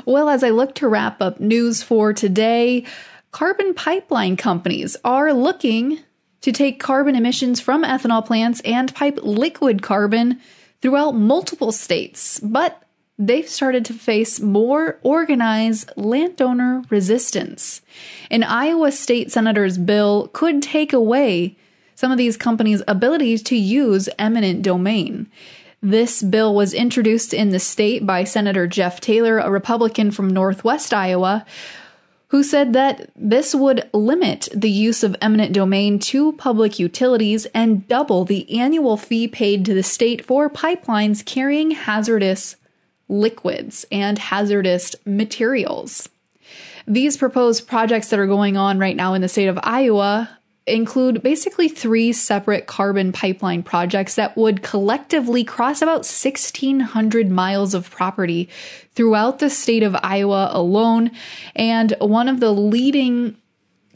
Well, 0.05 0.29
as 0.29 0.43
I 0.43 0.49
look 0.49 0.75
to 0.75 0.87
wrap 0.87 1.21
up 1.21 1.39
news 1.39 1.83
for 1.83 2.13
today, 2.13 2.85
carbon 3.31 3.73
pipeline 3.73 4.37
companies 4.37 4.95
are 5.03 5.33
looking 5.33 5.99
to 6.41 6.51
take 6.51 6.79
carbon 6.79 7.15
emissions 7.15 7.61
from 7.61 7.83
ethanol 7.83 8.25
plants 8.25 8.61
and 8.61 8.93
pipe 8.93 9.19
liquid 9.21 9.81
carbon 9.81 10.39
throughout 10.81 11.11
multiple 11.11 11.71
states, 11.71 12.39
but 12.39 12.83
they've 13.19 13.47
started 13.47 13.85
to 13.85 13.93
face 13.93 14.39
more 14.39 14.99
organized 15.03 15.91
landowner 15.95 16.83
resistance. 16.89 17.81
An 18.31 18.43
Iowa 18.43 18.91
state 18.91 19.31
senator's 19.31 19.77
bill 19.77 20.29
could 20.33 20.61
take 20.63 20.93
away 20.93 21.57
some 21.93 22.11
of 22.11 22.17
these 22.17 22.35
companies' 22.35 22.81
abilities 22.87 23.43
to 23.43 23.55
use 23.55 24.09
eminent 24.17 24.63
domain. 24.63 25.29
This 25.81 26.21
bill 26.21 26.53
was 26.53 26.75
introduced 26.75 27.33
in 27.33 27.49
the 27.49 27.59
state 27.59 28.05
by 28.05 28.23
Senator 28.23 28.67
Jeff 28.67 29.01
Taylor, 29.01 29.39
a 29.39 29.49
Republican 29.49 30.11
from 30.11 30.29
Northwest 30.29 30.93
Iowa, 30.93 31.43
who 32.27 32.43
said 32.43 32.73
that 32.73 33.09
this 33.15 33.55
would 33.55 33.89
limit 33.91 34.47
the 34.55 34.69
use 34.69 35.03
of 35.03 35.15
eminent 35.21 35.53
domain 35.53 35.97
to 35.97 36.33
public 36.33 36.77
utilities 36.77 37.47
and 37.47 37.87
double 37.87 38.25
the 38.25 38.59
annual 38.59 38.95
fee 38.95 39.27
paid 39.27 39.65
to 39.65 39.73
the 39.73 39.81
state 39.81 40.23
for 40.23 40.51
pipelines 40.51 41.25
carrying 41.25 41.71
hazardous 41.71 42.57
liquids 43.09 43.83
and 43.91 44.19
hazardous 44.19 44.95
materials. 45.03 46.09
These 46.87 47.17
proposed 47.17 47.67
projects 47.67 48.09
that 48.11 48.19
are 48.19 48.27
going 48.27 48.55
on 48.55 48.77
right 48.77 48.95
now 48.95 49.15
in 49.15 49.21
the 49.21 49.27
state 49.27 49.47
of 49.47 49.59
Iowa 49.63 50.29
include 50.71 51.21
basically 51.21 51.67
three 51.67 52.13
separate 52.13 52.65
carbon 52.65 53.11
pipeline 53.11 53.61
projects 53.63 54.15
that 54.15 54.35
would 54.37 54.63
collectively 54.63 55.43
cross 55.43 55.81
about 55.81 56.05
1,600 56.05 57.29
miles 57.29 57.73
of 57.73 57.91
property 57.91 58.49
throughout 58.95 59.39
the 59.39 59.49
state 59.49 59.83
of 59.83 59.95
Iowa 60.01 60.49
alone. 60.51 61.11
And 61.55 61.93
one 61.99 62.27
of 62.27 62.39
the 62.39 62.51
leading 62.51 63.35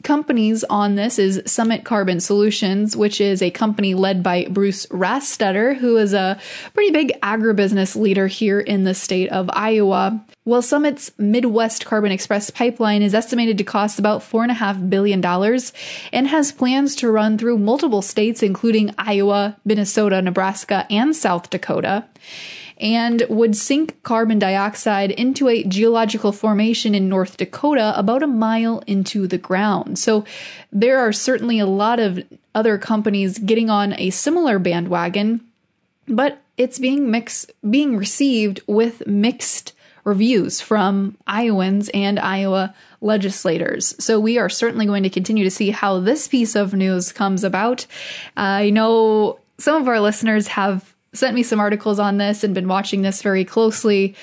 companies 0.06 0.62
on 0.70 0.94
this 0.94 1.18
is 1.18 1.42
Summit 1.46 1.84
Carbon 1.84 2.20
Solutions, 2.20 2.96
which 2.96 3.20
is 3.20 3.42
a 3.42 3.50
company 3.50 3.92
led 3.94 4.22
by 4.22 4.46
Bruce 4.48 4.86
Rastetter, 4.86 5.76
who 5.76 5.96
is 5.96 6.14
a 6.14 6.38
pretty 6.74 6.92
big 6.92 7.20
agribusiness 7.22 7.96
leader 7.96 8.28
here 8.28 8.60
in 8.60 8.84
the 8.84 8.94
state 8.94 9.28
of 9.30 9.50
Iowa. 9.52 10.24
Well, 10.44 10.62
Summit's 10.62 11.10
Midwest 11.18 11.84
Carbon 11.84 12.12
Express 12.12 12.50
pipeline 12.50 13.02
is 13.02 13.14
estimated 13.14 13.58
to 13.58 13.64
cost 13.64 13.98
about 13.98 14.20
$4.5 14.20 14.88
billion 14.88 15.24
and 16.12 16.28
has 16.28 16.52
plans 16.52 16.94
to 16.96 17.10
run 17.10 17.36
through 17.36 17.58
multiple 17.58 18.00
states, 18.00 18.44
including 18.44 18.94
Iowa, 18.96 19.56
Minnesota, 19.64 20.22
Nebraska, 20.22 20.86
and 20.88 21.16
South 21.16 21.50
Dakota 21.50 22.04
and 22.78 23.22
would 23.28 23.56
sink 23.56 24.02
carbon 24.02 24.38
dioxide 24.38 25.10
into 25.10 25.48
a 25.48 25.64
geological 25.64 26.32
formation 26.32 26.94
in 26.94 27.08
North 27.08 27.36
Dakota 27.36 27.94
about 27.98 28.22
a 28.22 28.26
mile 28.26 28.82
into 28.86 29.26
the 29.26 29.38
ground. 29.38 29.98
So 29.98 30.24
there 30.72 30.98
are 30.98 31.12
certainly 31.12 31.58
a 31.58 31.66
lot 31.66 31.98
of 32.00 32.22
other 32.54 32.78
companies 32.78 33.38
getting 33.38 33.70
on 33.70 33.94
a 33.98 34.10
similar 34.10 34.58
bandwagon, 34.58 35.40
but 36.06 36.42
it's 36.56 36.78
being 36.78 37.10
mixed 37.10 37.52
being 37.68 37.96
received 37.96 38.60
with 38.66 39.06
mixed 39.06 39.72
reviews 40.04 40.60
from 40.60 41.16
Iowans 41.26 41.90
and 41.92 42.18
Iowa 42.18 42.74
legislators. 43.00 43.94
So 44.02 44.20
we 44.20 44.38
are 44.38 44.48
certainly 44.48 44.86
going 44.86 45.02
to 45.02 45.10
continue 45.10 45.44
to 45.44 45.50
see 45.50 45.70
how 45.70 45.98
this 45.98 46.28
piece 46.28 46.54
of 46.54 46.72
news 46.72 47.12
comes 47.12 47.42
about. 47.42 47.86
I 48.36 48.70
know 48.70 49.40
some 49.58 49.80
of 49.82 49.88
our 49.88 50.00
listeners 50.00 50.46
have 50.48 50.94
sent 51.16 51.34
me 51.34 51.42
some 51.42 51.60
articles 51.60 51.98
on 51.98 52.18
this 52.18 52.44
and 52.44 52.54
been 52.54 52.68
watching 52.68 53.02
this 53.02 53.22
very 53.22 53.44
closely. 53.44 54.14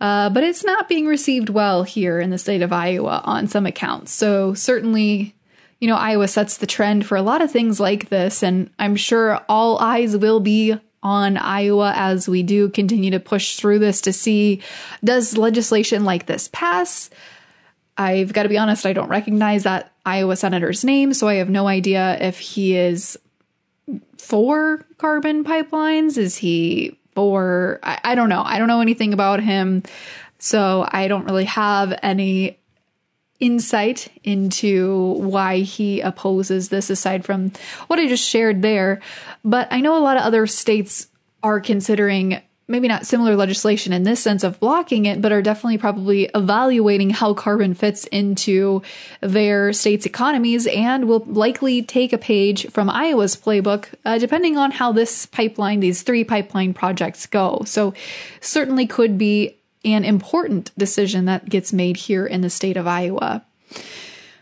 Uh, 0.00 0.30
but 0.30 0.44
it's 0.44 0.64
not 0.64 0.88
being 0.88 1.06
received 1.06 1.48
well 1.48 1.82
here 1.82 2.20
in 2.20 2.30
the 2.30 2.38
state 2.38 2.62
of 2.62 2.72
Iowa 2.72 3.20
on 3.24 3.48
some 3.48 3.66
accounts. 3.66 4.12
So 4.12 4.54
certainly, 4.54 5.34
you 5.80 5.88
know, 5.88 5.96
Iowa 5.96 6.28
sets 6.28 6.58
the 6.58 6.66
trend 6.66 7.04
for 7.04 7.16
a 7.16 7.22
lot 7.22 7.42
of 7.42 7.50
things 7.50 7.80
like 7.80 8.08
this, 8.08 8.42
and 8.42 8.70
I'm 8.78 8.94
sure 8.94 9.40
all 9.48 9.78
eyes 9.78 10.16
will 10.16 10.40
be 10.40 10.76
on 11.02 11.36
Iowa 11.36 11.92
as 11.94 12.28
we 12.28 12.42
do 12.42 12.68
continue 12.68 13.10
to 13.12 13.20
push 13.20 13.56
through 13.56 13.78
this 13.78 14.00
to 14.02 14.12
see 14.12 14.62
does 15.02 15.36
legislation 15.36 16.04
like 16.04 16.26
this 16.26 16.48
pass. 16.52 17.10
I've 17.96 18.32
got 18.32 18.44
to 18.44 18.48
be 18.48 18.58
honest, 18.58 18.86
I 18.86 18.92
don't 18.92 19.08
recognize 19.08 19.64
that 19.64 19.92
Iowa 20.06 20.36
senator's 20.36 20.84
name, 20.84 21.12
so 21.12 21.26
I 21.26 21.34
have 21.34 21.50
no 21.50 21.66
idea 21.66 22.16
if 22.20 22.38
he 22.38 22.76
is 22.76 23.18
for 24.18 24.84
carbon 24.98 25.44
pipelines? 25.44 26.18
Is 26.18 26.36
he 26.36 26.98
for, 27.14 27.80
I, 27.82 27.98
I 28.04 28.14
don't 28.14 28.28
know. 28.28 28.42
I 28.44 28.58
don't 28.58 28.68
know 28.68 28.80
anything 28.80 29.12
about 29.12 29.42
him. 29.42 29.82
So 30.38 30.86
I 30.88 31.08
don't 31.08 31.24
really 31.24 31.46
have 31.46 31.98
any 32.02 32.58
insight 33.40 34.08
into 34.24 35.14
why 35.14 35.58
he 35.58 36.00
opposes 36.00 36.68
this 36.68 36.90
aside 36.90 37.24
from 37.24 37.52
what 37.86 37.98
I 37.98 38.06
just 38.06 38.28
shared 38.28 38.62
there. 38.62 39.00
But 39.44 39.68
I 39.72 39.80
know 39.80 39.96
a 39.96 40.02
lot 40.02 40.16
of 40.16 40.22
other 40.22 40.46
states 40.46 41.08
are 41.42 41.60
considering 41.60 42.40
maybe 42.68 42.86
not 42.86 43.06
similar 43.06 43.34
legislation 43.34 43.94
in 43.94 44.02
this 44.02 44.20
sense 44.20 44.44
of 44.44 44.60
blocking 44.60 45.06
it, 45.06 45.22
but 45.22 45.32
are 45.32 45.40
definitely 45.40 45.78
probably 45.78 46.24
evaluating 46.34 47.10
how 47.10 47.32
carbon 47.32 47.72
fits 47.72 48.04
into 48.06 48.82
their 49.22 49.72
state's 49.72 50.04
economies 50.04 50.66
and 50.66 51.08
will 51.08 51.24
likely 51.26 51.82
take 51.82 52.12
a 52.12 52.18
page 52.18 52.70
from 52.70 52.90
Iowa's 52.90 53.36
playbook, 53.36 53.86
uh, 54.04 54.18
depending 54.18 54.58
on 54.58 54.70
how 54.70 54.92
this 54.92 55.24
pipeline, 55.24 55.80
these 55.80 56.02
three 56.02 56.24
pipeline 56.24 56.74
projects 56.74 57.24
go. 57.26 57.62
So 57.64 57.94
certainly 58.40 58.86
could 58.86 59.16
be 59.16 59.56
an 59.84 60.04
important 60.04 60.70
decision 60.76 61.24
that 61.24 61.48
gets 61.48 61.72
made 61.72 61.96
here 61.96 62.26
in 62.26 62.42
the 62.42 62.50
state 62.50 62.76
of 62.76 62.86
Iowa. 62.86 63.44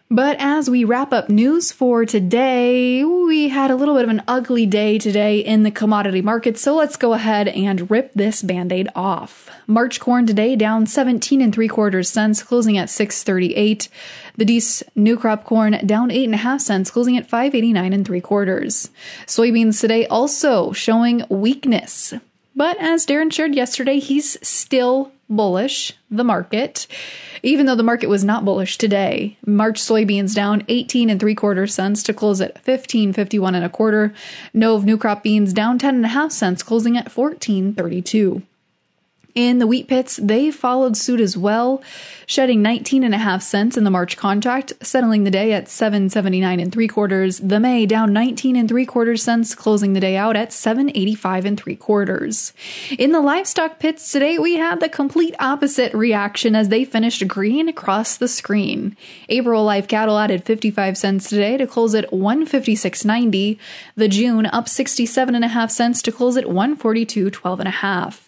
But 0.09 0.37
as 0.39 0.71
we 0.71 0.85
wrap 0.85 1.13
up 1.13 1.29
news 1.29 1.73
for 1.73 2.05
today, 2.05 3.03
we 3.03 3.49
had 3.49 3.73
a 3.73 3.75
little 3.75 3.97
bit 3.97 4.05
of 4.05 4.11
an 4.11 4.23
ugly 4.29 4.65
day 4.65 4.99
today 4.99 5.41
in 5.41 5.65
the 5.65 5.71
commodity 5.73 6.23
market, 6.23 6.57
so 6.57 6.77
let's 6.77 6.97
go 6.97 7.13
ahead 7.13 7.49
and 7.49 7.91
rip 7.91 8.13
this 8.15 8.41
band-aid 8.41 8.89
off. 8.95 9.51
March 9.67 9.99
corn 9.99 10.25
today 10.25 10.55
down 10.55 10.87
17 10.87 11.41
and 11.41 11.53
3 11.53 11.67
quarters 11.67 12.09
cents, 12.09 12.41
closing 12.45 12.79
at 12.79 12.89
638. 12.89 13.89
The 14.37 14.45
Dees 14.45 14.85
new 14.95 15.17
crop 15.17 15.43
corn 15.43 15.73
down 15.85 16.11
8.5 16.11 16.61
cents, 16.61 16.91
closing 16.93 17.17
at 17.17 17.29
589 17.29 17.93
and 17.93 18.07
3 18.07 18.21
quarters. 18.21 18.91
Soybeans 19.27 19.81
today 19.81 20.07
also 20.07 20.71
showing 20.71 21.25
weakness. 21.29 22.15
But 22.55 22.77
as 22.79 23.05
Darren 23.05 23.33
shared 23.33 23.57
yesterday, 23.57 23.99
he's 23.99 24.39
still 24.47 25.11
bullish 25.29 25.93
the 26.11 26.25
market, 26.25 26.87
even 27.43 27.67
though 27.67 27.75
the 27.75 27.83
market 27.83 28.09
was 28.09 28.25
not 28.25 28.45
bullish 28.45 28.79
today. 28.79 29.37
March 29.47 29.81
soybeans 29.81 30.35
down 30.35 30.65
18 30.69 31.11
and 31.11 31.21
three 31.21 31.35
quarter 31.35 31.67
cents 31.67 32.03
to 32.05 32.15
close 32.15 32.41
at 32.41 32.63
15.51 32.65 33.55
and 33.55 33.65
a 33.65 33.69
quarter. 33.69 34.15
Nove 34.55 34.85
new 34.85 34.97
crop 34.97 35.23
beans 35.23 35.53
down 35.53 35.79
10 35.79 35.97
and 35.97 36.05
a 36.05 36.09
half 36.09 36.33
cents, 36.33 36.63
closing 36.63 36.97
at 36.97 37.07
14.32. 37.07 38.43
In 39.37 39.59
the 39.59 39.67
wheat 39.67 39.87
pits, 39.87 40.17
they 40.17 40.51
followed 40.51 40.97
suit 40.97 41.21
as 41.21 41.37
well, 41.37 41.83
shedding 42.25 42.63
19 42.63 43.05
and 43.05 43.15
a 43.15 43.19
half 43.19 43.43
cents 43.43 43.77
in 43.77 43.85
the 43.85 43.91
March 43.91 44.17
contract, 44.17 44.73
settling 44.81 45.25
the 45.25 45.31
day 45.31 45.53
at 45.53 45.69
779 45.69 46.59
and 46.59 46.73
three 46.73 46.89
quarters. 46.89 47.39
The 47.41 47.61
May 47.61 47.85
down 47.85 48.15
19 48.15 48.57
and 48.57 48.67
three 48.67 48.87
quarters 48.87 49.23
cents, 49.23 49.55
closing 49.55 49.93
the 49.93 50.01
day 50.01 50.17
out 50.17 50.37
at 50.37 50.55
785 50.55 51.45
and 51.45 51.61
three 51.61 51.77
quarters. 51.77 52.55
In 52.99 53.13
the 53.13 53.21
livestock 53.21 53.79
pits 53.79 54.11
today, 54.11 54.39
we 54.39 54.55
had 54.55 54.81
the 54.81 54.89
complete 54.89 55.35
opposite 55.39 55.93
reaction 55.93 56.57
as 56.57 56.71
they 56.71 56.87
finished 56.87 57.29
green 57.29 57.69
across 57.69 58.17
the 58.17 58.29
screen. 58.29 58.97
April 59.29 59.63
live 59.65 59.87
cattle 59.87 60.19
added 60.19 60.45
55 60.45 60.97
cents 60.97 61.29
today 61.29 61.59
to 61.59 61.67
close 61.67 61.95
at 61.95 62.11
156.90. 62.11 63.59
The 63.97 64.09
June 64.09 64.47
up 64.47 64.67
67 64.67 65.35
and 65.35 65.45
a 65.45 65.49
half 65.49 65.71
cents 65.71 66.01
to 66.01 66.11
close 66.11 66.39
at 66.39 66.47
142.12 66.47 67.59
and 67.59 67.69
a 67.69 67.71
half. 67.71 68.26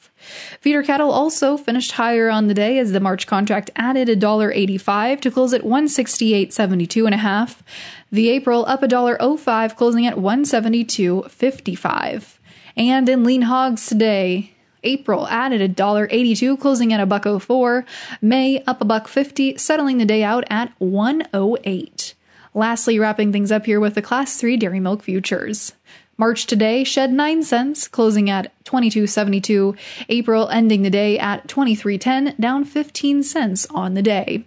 Feeder 0.61 0.82
cattle 0.82 1.11
also 1.11 1.56
finished 1.56 1.92
higher 1.92 2.28
on 2.30 2.49
the 2.49 2.54
day 2.54 2.78
as 2.78 2.92
the 2.92 3.00
March 3.00 3.26
contract 3.26 3.70
added 3.76 4.08
$1.85 4.08 5.20
to 5.20 5.30
close 5.30 5.52
at 5.52 5.61
168.72 5.62 7.04
and 7.04 7.14
a 7.14 7.18
half. 7.18 7.62
The 8.11 8.30
April 8.30 8.64
up 8.66 8.80
$1.05 8.82 9.76
closing 9.76 10.06
at 10.06 10.16
172.55. 10.16 12.38
And 12.76 13.08
in 13.08 13.25
lean 13.25 13.42
hogs 13.42 13.87
today, 13.87 14.52
April 14.85 15.26
added 15.28 15.76
$1.82 15.76 16.61
closing 16.61 16.92
at 16.92 17.00
a 17.00 17.06
buck 17.06 17.25
04. 17.25 17.85
May 18.23 18.62
up 18.64 18.80
a 18.80 18.85
buck 18.85 19.08
50 19.08 19.58
settling 19.58 19.99
the 19.99 20.04
day 20.04 20.23
out 20.23 20.44
at 20.49 20.73
108. 20.78 22.14
Lastly, 22.54 22.99
wrapping 22.99 23.32
things 23.32 23.52
up 23.52 23.66
here 23.66 23.80
with 23.80 23.94
the 23.94 24.02
class 24.02 24.37
3 24.37 24.56
dairy 24.56 24.80
milk 24.80 25.02
futures. 25.02 25.73
March 26.19 26.47
today 26.47 26.83
shed 26.83 27.13
9 27.13 27.45
cents, 27.45 27.87
closing 27.87 28.29
at 28.29 28.53
22.72. 28.65 29.77
April 30.09 30.49
ending 30.49 30.83
the 30.83 30.91
day 30.91 31.17
at 31.17 31.47
23.10, 31.47 32.37
down 32.41 32.65
15 32.65 33.23
cents 33.23 33.67
on 33.71 33.95
the 33.95 34.03
day. 34.03 34.45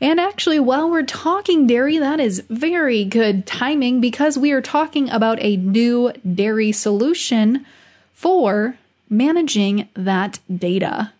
And 0.00 0.20
actually, 0.20 0.60
while 0.60 0.88
we're 0.88 1.02
talking 1.02 1.66
dairy, 1.66 1.98
that 1.98 2.20
is 2.20 2.44
very 2.48 3.04
good 3.04 3.44
timing 3.44 4.00
because 4.00 4.38
we 4.38 4.52
are 4.52 4.62
talking 4.62 5.10
about 5.10 5.38
a 5.40 5.56
new 5.56 6.12
dairy 6.12 6.70
solution 6.70 7.66
for 8.12 8.76
managing 9.10 9.88
that 9.94 10.38
data. 10.54 11.12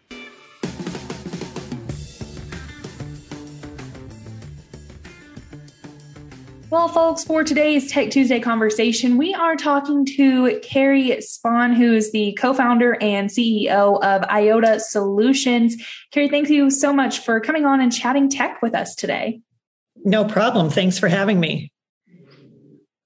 Well, 6.75 6.89
folks, 6.89 7.23
for 7.23 7.45
today's 7.45 7.89
Tech 7.89 8.11
Tuesday 8.11 8.41
conversation, 8.41 9.17
we 9.17 9.33
are 9.33 9.55
talking 9.55 10.05
to 10.17 10.59
Carrie 10.59 11.11
Spahn, 11.21 11.73
who 11.73 11.93
is 11.93 12.11
the 12.11 12.33
co 12.33 12.53
founder 12.53 13.01
and 13.01 13.31
CEO 13.31 14.03
of 14.03 14.23
iYOTAH 14.23 14.81
Solutions. 14.81 15.77
Carrie, 16.11 16.29
thank 16.29 16.51
you 16.51 16.73
so 16.73 16.93
much 16.93 17.21
for 17.21 17.41
coming 17.41 17.65
on 17.65 17.81
and 17.81 17.93
chatting 17.93 18.29
tech 18.29 18.61
with 18.61 18.75
us 18.75 18.97
today. 18.97 19.41
No 20.05 20.25
problem. 20.25 20.69
Thanks 20.69 20.99
for 20.99 21.07
having 21.07 21.39
me. 21.39 21.71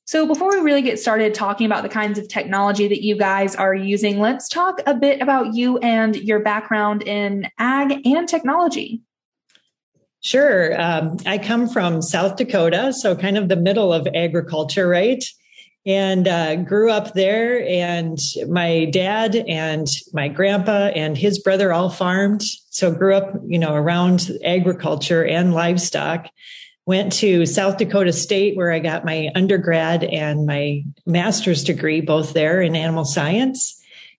So, 0.07 0.27
before 0.27 0.49
we 0.49 0.61
really 0.61 0.81
get 0.81 0.99
started 0.99 1.35
talking 1.35 1.67
about 1.67 1.83
the 1.83 1.91
kinds 1.91 2.19
of 2.19 2.27
technology 2.27 2.89
that 2.89 3.03
you 3.03 3.19
guys 3.19 3.55
are 3.55 3.75
using, 3.75 4.19
let's 4.19 4.49
talk 4.49 4.81
a 4.87 4.95
bit 4.95 5.21
about 5.21 5.53
you 5.53 5.77
and 5.77 6.17
your 6.17 6.41
background 6.41 7.03
in 7.03 7.47
ag 7.59 8.01
and 8.07 8.27
technology. 8.27 9.03
Sure. 10.21 10.81
Um, 10.81 11.17
I 11.27 11.39
come 11.39 11.69
from 11.69 12.03
South 12.03 12.37
Dakota, 12.37 12.93
so 12.93 13.15
kind 13.15 13.39
of 13.39 13.49
the 13.49 13.57
middle 13.57 13.93
of 13.93 14.09
agriculture, 14.15 14.89
right? 14.89 15.25
And 15.87 16.27
uh, 16.27 16.57
grew 16.57 16.91
up 16.91 17.15
there. 17.15 17.67
And 17.67 18.19
my 18.49 18.87
dad 18.87 19.37
and 19.37 19.87
my 20.13 20.29
grandpa 20.29 20.89
and 20.89 21.17
his 21.17 21.39
brother 21.39 21.73
all 21.73 21.89
farmed. 21.89 22.43
So 22.71 22.93
grew 22.93 23.15
up, 23.15 23.33
you 23.47 23.59
know, 23.59 23.75
around 23.75 24.29
agriculture 24.45 25.25
and 25.25 25.55
livestock. 25.55 26.27
Went 26.85 27.13
to 27.15 27.47
South 27.47 27.77
Dakota 27.77 28.13
State 28.13 28.57
where 28.57 28.73
I 28.73 28.81
got 28.81 29.05
my 29.05 29.31
undergrad 29.35 30.05
and 30.05 30.47
my 30.47 30.83
master's 31.07 31.63
degree, 31.63 32.01
both 32.01 32.33
there 32.33 32.61
in 32.61 32.75
animal 32.75 33.05
science 33.05 33.77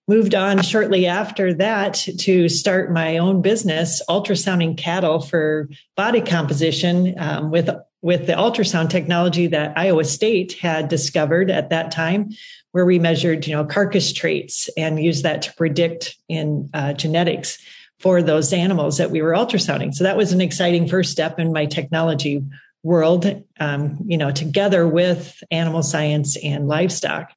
moved 0.10 0.34
on 0.34 0.64
shortly 0.64 1.06
after 1.06 1.54
that 1.54 1.94
to 2.18 2.50
start 2.50 2.92
my 2.92 3.20
own 3.20 3.44
business, 3.44 4.02
ultrasounding 4.10 4.76
cattle 4.76 5.22
for 5.22 5.70
body 5.96 6.20
composition 6.20 7.14
um, 7.18 7.52
with 7.52 7.70
with 8.02 8.28
the 8.28 8.34
ultrasound 8.34 8.90
technology 8.90 9.46
that 9.48 9.78
Iowa 9.78 10.06
State 10.06 10.54
had 10.54 10.88
discovered 10.90 11.52
at 11.52 11.70
that 11.70 11.92
time, 11.92 12.32
where 12.72 12.86
we 12.86 12.98
measured 12.98 13.46
you 13.46 13.56
know 13.56 13.64
carcass 13.64 14.12
traits 14.12 14.68
and 14.76 15.02
used 15.02 15.24
that 15.24 15.44
to 15.44 15.54
predict 15.54 16.18
in 16.28 16.70
uh, 16.74 16.94
genetics 16.94 17.60
for 18.00 18.24
those 18.24 18.52
animals 18.52 18.98
that 18.98 19.12
we 19.12 19.22
were 19.22 19.34
ultrasounding. 19.34 19.94
So 19.94 20.06
that 20.06 20.18
was 20.18 20.34
an 20.34 20.42
exciting 20.42 20.88
first 20.88 21.12
step 21.12 21.38
in 21.38 21.54
my 21.54 21.66
technology 21.66 22.44
world, 22.82 23.44
um, 23.60 23.98
you 24.06 24.18
know, 24.18 24.32
together 24.32 24.88
with 24.88 25.44
animal 25.52 25.84
science 25.84 26.38
and 26.44 26.68
livestock. 26.68 27.32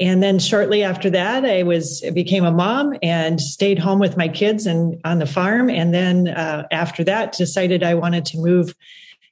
And 0.00 0.22
then 0.22 0.38
shortly 0.38 0.82
after 0.82 1.10
that, 1.10 1.44
I 1.44 1.62
was 1.62 2.02
became 2.14 2.44
a 2.44 2.50
mom 2.50 2.94
and 3.02 3.40
stayed 3.40 3.78
home 3.78 3.98
with 3.98 4.16
my 4.16 4.28
kids 4.28 4.66
and 4.66 4.98
on 5.04 5.18
the 5.18 5.26
farm. 5.26 5.68
And 5.68 5.92
then 5.92 6.28
uh, 6.28 6.66
after 6.70 7.04
that, 7.04 7.32
decided 7.32 7.82
I 7.82 7.94
wanted 7.94 8.24
to 8.26 8.38
move 8.38 8.74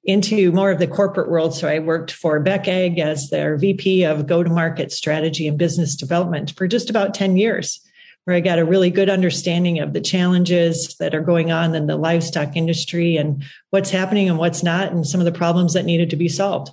into 0.05 0.53
more 0.53 0.71
of 0.71 0.79
the 0.79 0.87
corporate 0.87 1.31
world. 1.31 1.55
So 1.55 1.69
I 1.69 1.79
worked 1.79 2.13
for 2.13 2.41
Beck 2.41 2.69
Egg 2.69 2.99
as 2.99 3.31
their 3.31 3.57
VP 3.57 4.05
of 4.05 4.27
go 4.27 4.43
to 4.43 4.51
market 4.51 4.93
strategy 4.93 5.47
and 5.47 5.59
business 5.59 5.95
development 5.95 6.53
for 6.57 6.67
just 6.67 6.89
about 6.91 7.15
10 7.15 7.37
years, 7.37 7.81
where 8.25 8.37
I 8.37 8.41
got 8.41 8.59
a 8.59 8.65
really 8.65 8.91
good 8.91 9.11
understanding 9.11 9.79
of 9.79 9.93
the 9.93 10.01
challenges 10.01 10.97
that 11.01 11.15
are 11.15 11.21
going 11.21 11.53
on 11.53 11.75
in 11.75 11.87
the 11.87 11.97
livestock 11.97 12.57
industry 12.57 13.17
and 13.17 13.43
what's 13.71 13.91
happening 13.91 14.29
and 14.29 14.39
what's 14.39 14.63
not, 14.63 14.93
and 14.93 15.07
some 15.07 15.21
of 15.21 15.27
the 15.27 15.33
problems 15.33 15.75
that 15.75 15.85
needed 15.85 16.11
to 16.11 16.17
be 16.17 16.29
solved. 16.29 16.71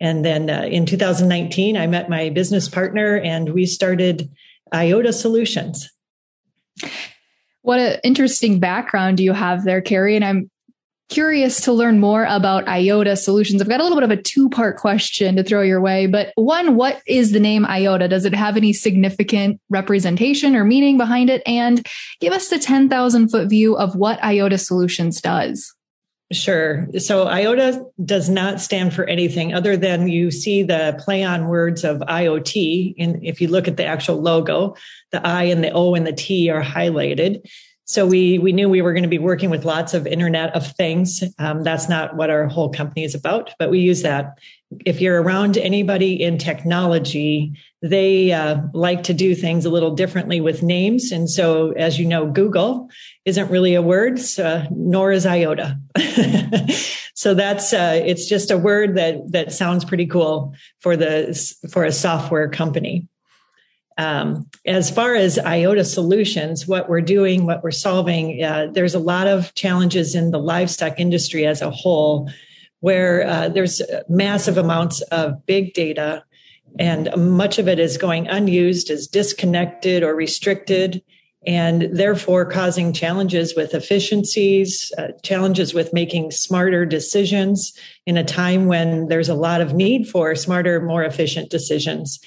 And 0.00 0.24
then 0.24 0.50
uh, 0.50 0.62
in 0.62 0.86
2019, 0.86 1.76
I 1.76 1.86
met 1.86 2.10
my 2.10 2.28
business 2.30 2.68
partner 2.68 3.18
and 3.18 3.54
we 3.54 3.66
started 3.66 4.30
iYOTAH 4.72 5.14
Solutions. 5.14 5.90
What 7.62 7.80
an 7.80 7.98
interesting 8.04 8.60
background 8.60 9.16
do 9.16 9.24
you 9.24 9.32
have 9.32 9.64
there, 9.64 9.80
Carrie. 9.80 10.16
And 10.16 10.24
I'm 10.24 10.50
curious 11.08 11.60
to 11.62 11.72
learn 11.72 12.00
more 12.00 12.24
about 12.24 12.66
iYOTAH 12.66 13.18
Solutions. 13.18 13.62
I've 13.62 13.68
got 13.68 13.80
a 13.80 13.82
little 13.84 13.96
bit 13.96 14.04
of 14.04 14.18
a 14.18 14.22
two 14.22 14.48
part 14.50 14.76
question 14.76 15.36
to 15.36 15.44
throw 15.44 15.62
your 15.62 15.80
way. 15.80 16.06
But 16.06 16.32
one, 16.34 16.76
what 16.76 17.00
is 17.06 17.32
the 17.32 17.40
name 17.40 17.64
iYOTAH? 17.64 18.10
Does 18.10 18.24
it 18.24 18.34
have 18.34 18.56
any 18.56 18.72
significant 18.72 19.60
representation 19.70 20.56
or 20.56 20.64
meaning 20.64 20.98
behind 20.98 21.30
it? 21.30 21.42
And 21.46 21.86
give 22.20 22.32
us 22.32 22.48
the 22.48 22.58
10,000 22.58 23.28
foot 23.28 23.48
view 23.48 23.76
of 23.76 23.94
what 23.94 24.20
iYOTAH 24.20 24.64
Solutions 24.64 25.20
does. 25.20 25.75
Sure. 26.32 26.88
So 26.98 27.26
iYOTAH 27.26 27.84
does 28.04 28.28
not 28.28 28.60
stand 28.60 28.92
for 28.92 29.04
anything 29.04 29.54
other 29.54 29.76
than 29.76 30.08
you 30.08 30.32
see 30.32 30.64
the 30.64 31.00
play 31.04 31.22
on 31.22 31.46
words 31.46 31.84
of 31.84 31.98
IoT. 31.98 32.96
And 32.98 33.24
if 33.24 33.40
you 33.40 33.46
look 33.46 33.68
at 33.68 33.76
the 33.76 33.84
actual 33.84 34.20
logo, 34.20 34.74
the 35.12 35.24
I 35.24 35.44
and 35.44 35.62
the 35.62 35.70
O 35.70 35.94
and 35.94 36.04
the 36.04 36.12
T 36.12 36.50
are 36.50 36.64
highlighted. 36.64 37.48
So 37.88 38.04
we 38.04 38.38
we 38.40 38.52
knew 38.52 38.68
we 38.68 38.82
were 38.82 38.92
going 38.92 39.04
to 39.04 39.08
be 39.08 39.18
working 39.18 39.48
with 39.48 39.64
lots 39.64 39.94
of 39.94 40.08
Internet 40.08 40.56
of 40.56 40.66
Things. 40.72 41.22
Um, 41.38 41.62
that's 41.62 41.88
not 41.88 42.16
what 42.16 42.30
our 42.30 42.48
whole 42.48 42.68
company 42.68 43.04
is 43.04 43.14
about, 43.14 43.52
but 43.60 43.70
we 43.70 43.78
use 43.78 44.02
that. 44.02 44.38
If 44.84 45.00
you're 45.00 45.22
around 45.22 45.56
anybody 45.56 46.20
in 46.20 46.38
technology, 46.38 47.52
they 47.82 48.32
uh, 48.32 48.58
like 48.74 49.04
to 49.04 49.14
do 49.14 49.36
things 49.36 49.64
a 49.64 49.70
little 49.70 49.94
differently 49.94 50.40
with 50.40 50.64
names. 50.64 51.12
And 51.12 51.30
so, 51.30 51.70
as 51.72 51.96
you 51.96 52.06
know, 52.06 52.26
Google 52.26 52.90
isn't 53.24 53.52
really 53.52 53.76
a 53.76 53.82
word, 53.82 54.18
so, 54.18 54.66
nor 54.72 55.12
is 55.12 55.24
iYOTAH. 55.24 55.78
so 57.14 57.34
that's 57.34 57.72
uh, 57.72 58.02
it's 58.04 58.26
just 58.26 58.50
a 58.50 58.58
word 58.58 58.96
that 58.96 59.30
that 59.30 59.52
sounds 59.52 59.84
pretty 59.84 60.06
cool 60.06 60.54
for 60.80 60.96
the 60.96 61.56
for 61.70 61.84
a 61.84 61.92
software 61.92 62.48
company. 62.48 63.06
Um, 63.98 64.46
as 64.66 64.90
far 64.90 65.14
as 65.14 65.38
iYOTAH 65.38 65.86
solutions, 65.86 66.66
what 66.66 66.88
we're 66.88 67.00
doing, 67.00 67.46
what 67.46 67.62
we're 67.62 67.70
solving, 67.70 68.42
uh, 68.44 68.68
there's 68.70 68.94
a 68.94 68.98
lot 68.98 69.26
of 69.26 69.54
challenges 69.54 70.14
in 70.14 70.32
the 70.32 70.38
livestock 70.38 71.00
industry 71.00 71.46
as 71.46 71.62
a 71.62 71.70
whole, 71.70 72.30
where 72.80 73.26
uh, 73.26 73.48
there's 73.48 73.80
massive 74.08 74.58
amounts 74.58 75.00
of 75.02 75.44
big 75.46 75.72
data, 75.72 76.22
and 76.78 77.10
much 77.16 77.58
of 77.58 77.68
it 77.68 77.78
is 77.78 77.96
going 77.96 78.26
unused, 78.28 78.90
is 78.90 79.06
disconnected 79.06 80.02
or 80.02 80.14
restricted, 80.14 81.02
and 81.46 81.88
therefore 81.92 82.44
causing 82.44 82.92
challenges 82.92 83.54
with 83.56 83.72
efficiencies, 83.72 84.92
uh, 84.98 85.08
challenges 85.22 85.72
with 85.72 85.94
making 85.94 86.32
smarter 86.32 86.84
decisions 86.84 87.72
in 88.04 88.18
a 88.18 88.24
time 88.24 88.66
when 88.66 89.06
there's 89.08 89.28
a 89.28 89.34
lot 89.34 89.62
of 89.62 89.72
need 89.72 90.06
for 90.06 90.34
smarter, 90.34 90.80
more 90.80 91.04
efficient 91.04 91.48
decisions. 91.48 92.20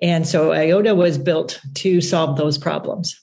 And 0.00 0.26
so 0.26 0.50
iYOTAH 0.50 0.96
was 0.96 1.18
built 1.18 1.60
to 1.76 2.00
solve 2.00 2.36
those 2.36 2.58
problems. 2.58 3.18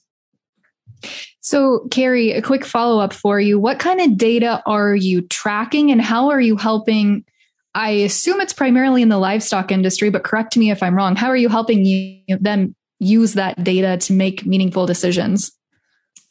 So, 1.42 1.88
Carrie, 1.92 2.32
a 2.32 2.42
quick 2.42 2.66
follow 2.66 3.00
up 3.02 3.14
for 3.14 3.40
you. 3.40 3.60
What 3.60 3.78
kind 3.80 4.00
of 4.00 4.18
data 4.18 4.64
are 4.66 4.96
you 4.96 5.22
tracking 5.24 5.92
and 5.92 6.02
how 6.02 6.30
are 6.30 6.40
you 6.40 6.56
helping? 6.56 7.26
I 7.76 7.90
assume 7.90 8.40
it's 8.40 8.54
primarily 8.54 9.02
in 9.02 9.10
the 9.10 9.18
livestock 9.18 9.72
industry, 9.72 10.10
but 10.10 10.24
correct 10.24 10.56
me 10.56 10.72
if 10.72 10.82
I'm 10.82 10.96
wrong. 10.96 11.16
How 11.16 11.28
are 11.28 11.36
you 11.36 11.50
helping 11.50 11.86
you, 11.86 12.38
them 12.40 12.76
use 13.00 13.34
that 13.34 13.62
data 13.64 13.98
to 13.98 14.14
make 14.14 14.46
meaningful 14.46 14.86
decisions? 14.86 15.52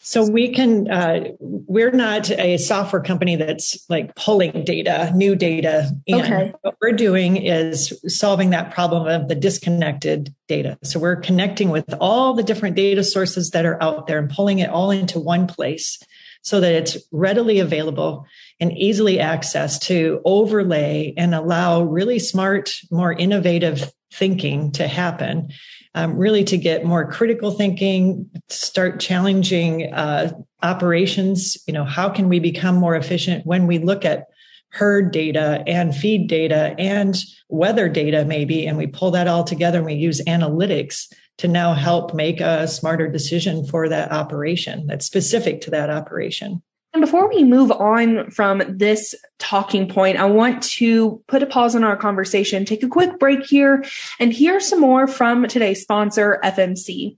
So 0.05 0.29
we 0.29 0.53
can, 0.53 0.91
uh, 0.91 1.29
we're 1.38 1.93
not 1.93 2.29
a 2.33 2.57
software 2.57 3.03
company 3.03 3.37
that's 3.37 3.88
like 3.88 4.17
pulling 4.17 4.65
data, 4.65 5.12
new 5.15 5.37
data. 5.37 5.91
In. 6.07 6.21
Okay. 6.21 6.53
What 6.62 6.75
we're 6.81 6.91
doing 6.91 7.37
is 7.37 8.03
solving 8.09 8.51
that 8.51 8.75
problem 8.75 9.07
of 9.07 9.29
the 9.29 9.37
disconnected 9.37 10.35
data. 10.49 10.77
So 10.83 10.99
we're 10.99 11.17
connecting 11.17 11.71
with 11.71 11.95
all 12.01 12.35
the 12.35 12.43
different 12.43 12.75
data 12.75 13.05
sources 13.05 13.51
that 13.51 13.65
are 13.65 13.81
out 13.81 14.09
there 14.09 14.19
and 14.19 14.29
pulling 14.29 14.59
it 14.59 14.71
all 14.71 14.91
into 14.91 15.21
one 15.21 15.47
place 15.47 16.03
so 16.43 16.59
that 16.59 16.73
it's 16.73 16.97
readily 17.12 17.61
available 17.61 18.27
and 18.59 18.77
easily 18.77 19.19
accessed 19.19 19.83
to 19.83 20.21
overlay 20.25 21.15
and 21.17 21.33
allow 21.33 21.83
really 21.83 22.19
smart, 22.19 22.75
more 22.91 23.12
innovative 23.12 23.93
thinking 24.12 24.73
to 24.73 24.88
happen 24.88 25.53
um, 25.94 26.16
really 26.16 26.44
to 26.44 26.57
get 26.57 26.85
more 26.85 27.11
critical 27.11 27.50
thinking, 27.50 28.31
start 28.48 29.00
challenging 29.00 29.92
uh, 29.92 30.33
operations. 30.62 31.57
You 31.66 31.74
know, 31.74 31.85
how 31.85 32.09
can 32.09 32.28
we 32.28 32.38
become 32.40 32.76
more 32.76 32.96
efficient 32.96 33.46
when 33.46 33.66
we 33.66 33.78
look 33.78 34.05
at 34.05 34.26
herd 34.70 35.12
data 35.12 35.62
and 35.66 35.94
feed 35.94 36.28
data 36.28 36.74
and 36.78 37.16
weather 37.48 37.88
data, 37.88 38.24
maybe, 38.24 38.66
and 38.66 38.78
we 38.78 38.87
pull 38.87 39.11
that 39.11 39.28
all 39.28 39.44
together 39.44 39.78
and 39.78 39.87
we 39.87 39.94
use 39.94 40.22
analytics 40.22 41.12
to 41.38 41.48
now 41.48 41.74
help 41.74 42.14
make 42.14 42.40
a 42.40 42.66
smarter 42.66 43.09
decision 43.09 43.66
for 43.66 43.88
that 43.88 44.11
operation 44.12 44.87
that's 44.87 45.07
specific 45.07 45.61
to 45.61 45.70
that 45.70 45.90
operation. 45.90 46.62
And 46.94 47.00
before 47.00 47.28
we 47.28 47.42
move 47.42 47.70
on 47.70 48.31
from 48.31 48.62
this 48.68 49.14
talking 49.38 49.88
point, 49.88 50.18
I 50.18 50.26
want 50.26 50.62
to 50.74 51.22
put 51.26 51.42
a 51.42 51.46
pause 51.46 51.74
on 51.74 51.85
our 51.85 51.96
conversation, 51.96 52.66
take 52.66 52.83
a 52.83 52.88
quick 52.88 53.18
break 53.18 53.46
here, 53.46 53.85
and 54.20 54.31
hear 54.31 54.61
some 54.61 54.81
more 54.81 55.07
from 55.07 55.48
today's 55.48 55.81
sponsor, 55.81 56.38
FMC. 56.44 57.16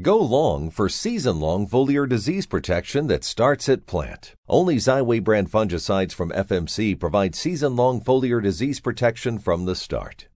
Go 0.00 0.18
long 0.18 0.70
for 0.70 0.88
season 0.88 1.40
long 1.40 1.68
foliar 1.68 2.08
disease 2.08 2.46
protection 2.46 3.08
that 3.08 3.24
starts 3.24 3.68
at 3.68 3.86
plant. 3.86 4.34
Only 4.48 4.76
Xyway 4.76 5.22
brand 5.22 5.50
fungicides 5.50 6.12
from 6.12 6.30
FMC 6.30 6.98
provide 6.98 7.34
season 7.34 7.74
long 7.74 8.00
foliar 8.00 8.42
disease 8.42 8.80
protection 8.80 9.38
from 9.38 9.66
the 9.66 9.76
start. 9.76 10.28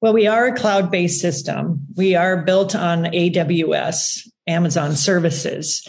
Well, 0.00 0.14
we 0.14 0.26
are 0.26 0.46
a 0.46 0.56
cloud 0.56 0.90
based 0.90 1.20
system. 1.20 1.86
We 1.94 2.16
are 2.16 2.42
built 2.42 2.74
on 2.74 3.04
AWS, 3.04 4.28
Amazon 4.48 4.96
services. 4.96 5.86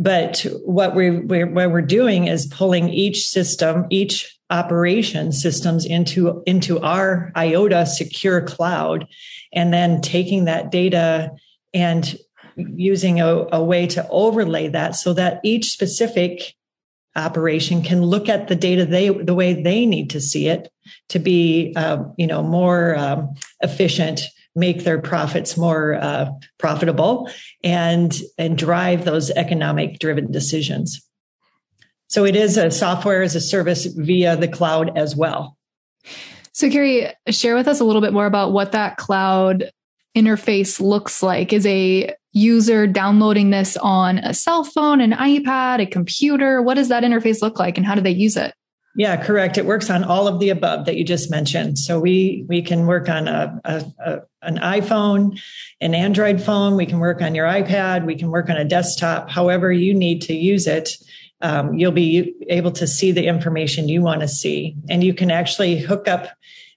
But 0.00 0.46
what 0.64 0.94
we're, 0.94 1.20
we're, 1.20 1.46
what 1.46 1.70
we're 1.70 1.82
doing 1.82 2.26
is 2.26 2.46
pulling 2.46 2.88
each 2.88 3.28
system, 3.28 3.84
each 3.90 4.34
operation 4.48 5.30
systems 5.30 5.84
into, 5.84 6.42
into 6.46 6.80
our 6.80 7.30
iYOTAH 7.36 7.86
secure 7.86 8.40
cloud, 8.40 9.06
and 9.52 9.74
then 9.74 10.00
taking 10.00 10.46
that 10.46 10.70
data 10.70 11.32
and 11.74 12.16
using 12.56 13.20
a, 13.20 13.46
a 13.52 13.62
way 13.62 13.86
to 13.88 14.08
overlay 14.08 14.68
that 14.68 14.96
so 14.96 15.12
that 15.12 15.40
each 15.44 15.66
specific 15.66 16.54
operation 17.14 17.82
can 17.82 18.02
look 18.02 18.28
at 18.28 18.48
the 18.48 18.54
data 18.54 18.86
they 18.86 19.08
the 19.08 19.34
way 19.34 19.60
they 19.60 19.84
need 19.84 20.10
to 20.10 20.20
see 20.20 20.46
it 20.46 20.70
to 21.08 21.18
be 21.18 21.72
uh, 21.76 22.04
you 22.16 22.26
know 22.26 22.42
more 22.42 22.96
um, 22.96 23.34
efficient 23.60 24.22
make 24.54 24.84
their 24.84 25.00
profits 25.00 25.56
more 25.56 25.94
uh, 25.94 26.30
profitable 26.58 27.30
and 27.62 28.20
and 28.38 28.58
drive 28.58 29.04
those 29.04 29.30
economic 29.30 29.98
driven 29.98 30.30
decisions. 30.30 31.06
So 32.08 32.24
it 32.24 32.34
is 32.34 32.56
a 32.56 32.70
software 32.70 33.22
as 33.22 33.36
a 33.36 33.40
service 33.40 33.86
via 33.86 34.36
the 34.36 34.48
cloud 34.48 34.96
as 34.98 35.14
well. 35.14 35.56
So 36.52 36.68
carrie 36.68 37.12
share 37.28 37.54
with 37.54 37.68
us 37.68 37.80
a 37.80 37.84
little 37.84 38.02
bit 38.02 38.12
more 38.12 38.26
about 38.26 38.52
what 38.52 38.72
that 38.72 38.96
cloud 38.96 39.70
interface 40.16 40.80
looks 40.80 41.22
like. 41.22 41.52
Is 41.52 41.66
a 41.66 42.12
user 42.32 42.86
downloading 42.86 43.50
this 43.50 43.76
on 43.76 44.18
a 44.18 44.34
cell 44.34 44.64
phone 44.64 45.00
an 45.00 45.12
ipad 45.12 45.80
a 45.80 45.86
computer? 45.86 46.62
What 46.62 46.74
does 46.74 46.88
that 46.88 47.04
interface 47.04 47.42
look 47.42 47.58
like 47.58 47.76
and 47.76 47.86
how 47.86 47.94
do 47.94 48.00
they 48.00 48.10
use 48.10 48.36
it 48.36 48.54
yeah, 48.96 49.16
correct. 49.16 49.56
It 49.56 49.66
works 49.66 49.88
on 49.88 50.02
all 50.02 50.26
of 50.26 50.40
the 50.40 50.50
above 50.50 50.86
that 50.86 50.96
you 50.96 51.04
just 51.04 51.30
mentioned. 51.30 51.78
So 51.78 52.00
we 52.00 52.44
we 52.48 52.60
can 52.60 52.86
work 52.86 53.08
on 53.08 53.28
a, 53.28 53.60
a, 53.64 53.84
a, 54.04 54.20
an 54.42 54.58
iPhone, 54.58 55.40
an 55.80 55.94
Android 55.94 56.42
phone. 56.42 56.74
We 56.74 56.86
can 56.86 56.98
work 56.98 57.22
on 57.22 57.34
your 57.34 57.46
iPad. 57.46 58.04
We 58.04 58.16
can 58.16 58.30
work 58.30 58.50
on 58.50 58.56
a 58.56 58.64
desktop. 58.64 59.30
However 59.30 59.72
you 59.72 59.94
need 59.94 60.22
to 60.22 60.34
use 60.34 60.66
it, 60.66 60.90
um, 61.40 61.74
you'll 61.78 61.92
be 61.92 62.34
able 62.48 62.72
to 62.72 62.86
see 62.86 63.12
the 63.12 63.26
information 63.26 63.88
you 63.88 64.02
want 64.02 64.22
to 64.22 64.28
see, 64.28 64.74
and 64.88 65.04
you 65.04 65.14
can 65.14 65.30
actually 65.30 65.78
hook 65.78 66.08
up 66.08 66.28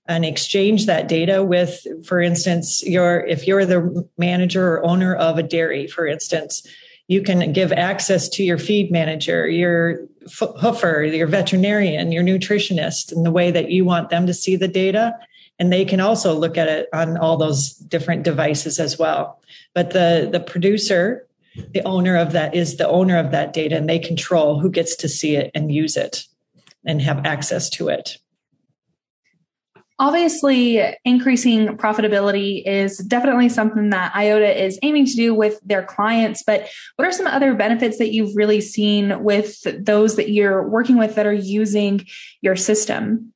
and 0.06 0.24
exchange 0.24 0.86
that 0.86 1.08
data 1.08 1.44
with, 1.44 1.88
for 2.06 2.22
instance, 2.22 2.84
your 2.86 3.26
if 3.26 3.48
you're 3.48 3.66
the 3.66 4.08
manager 4.20 4.76
or 4.76 4.86
owner 4.86 5.16
of 5.16 5.40
a 5.40 5.44
dairy, 5.44 5.88
for 5.88 6.06
instance 6.06 6.62
you 7.08 7.22
can 7.22 7.52
give 7.52 7.72
access 7.72 8.30
to 8.30 8.44
your 8.44 8.58
feed 8.58 8.92
manager, 8.92 9.48
your 9.48 10.08
hoofer, 10.28 11.04
your 11.16 11.28
veterinarian, 11.28 12.12
your 12.12 12.24
nutritionist 12.24 13.12
in 13.12 13.24
the 13.24 13.32
way 13.32 13.52
that 13.52 13.70
you 13.70 13.86
want 13.86 14.10
them 14.10 14.28
to 14.28 14.34
see 14.34 14.56
the 14.56 14.68
data. 14.68 15.14
And 15.60 15.72
they 15.72 15.86
can 15.86 16.00
also 16.00 16.34
look 16.34 16.58
at 16.58 16.68
it 16.68 16.90
on 16.94 17.18
all 17.18 17.38
those 17.38 17.74
different 17.74 18.24
devices 18.24 18.80
as 18.80 18.98
well. 18.98 19.40
But 19.74 19.92
the, 19.92 20.30
the 20.32 20.40
producer, 20.40 21.28
the 21.72 21.84
owner 21.84 22.18
of 22.18 22.32
that 22.32 22.56
is 22.56 22.78
the 22.78 22.88
owner 22.88 23.18
of 23.18 23.32
that 23.32 23.54
data 23.54 23.78
and 23.78 23.88
they 23.88 24.00
control 24.00 24.60
who 24.60 24.72
gets 24.72 24.96
to 24.98 25.10
see 25.10 25.36
it 25.36 25.52
and 25.54 25.72
use 25.72 25.96
it 25.96 26.26
and 26.86 27.02
have 27.02 27.26
access 27.26 27.70
to 27.72 27.90
it. 27.90 28.18
Obviously, 30.04 30.84
increasing 31.06 31.78
profitability 31.78 32.62
is 32.66 32.98
definitely 32.98 33.48
something 33.48 33.92
that 33.92 34.12
iYOTAH 34.12 34.58
is 34.58 34.78
aiming 34.84 35.06
to 35.06 35.14
do 35.14 35.34
with 35.34 35.62
their 35.64 35.82
clients. 35.82 36.44
But 36.46 36.68
what 36.98 37.08
are 37.08 37.12
some 37.14 37.26
other 37.26 37.54
benefits 37.54 38.00
that 38.00 38.12
you've 38.12 38.36
really 38.36 38.60
seen 38.60 39.24
with 39.24 39.66
those 39.86 40.18
that 40.18 40.30
you're 40.30 40.68
working 40.68 40.98
with 40.98 41.16
that 41.16 41.26
are 41.26 41.32
using 41.32 42.06
your 42.42 42.58
system? 42.58 43.32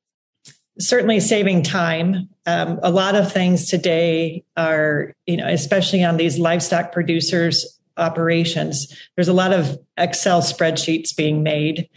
Certainly, 0.77 1.21
saving 1.21 1.63
time. 1.63 2.27
Um, 2.45 2.81
a 2.83 2.91
lot 2.91 3.15
of 3.15 3.31
things 3.31 3.69
today 3.69 4.43
are, 4.57 5.13
you 5.25 5.37
know, 5.37 5.47
especially 5.47 6.03
on 6.03 6.17
these 6.17 6.37
livestock 6.37 6.91
producers 6.91 7.79
operations, 7.95 8.93
there's 9.15 9.29
a 9.29 9.33
lot 9.33 9.53
of 9.53 9.79
Excel 9.95 10.41
spreadsheets 10.41 11.15
being 11.15 11.43
made 11.43 11.87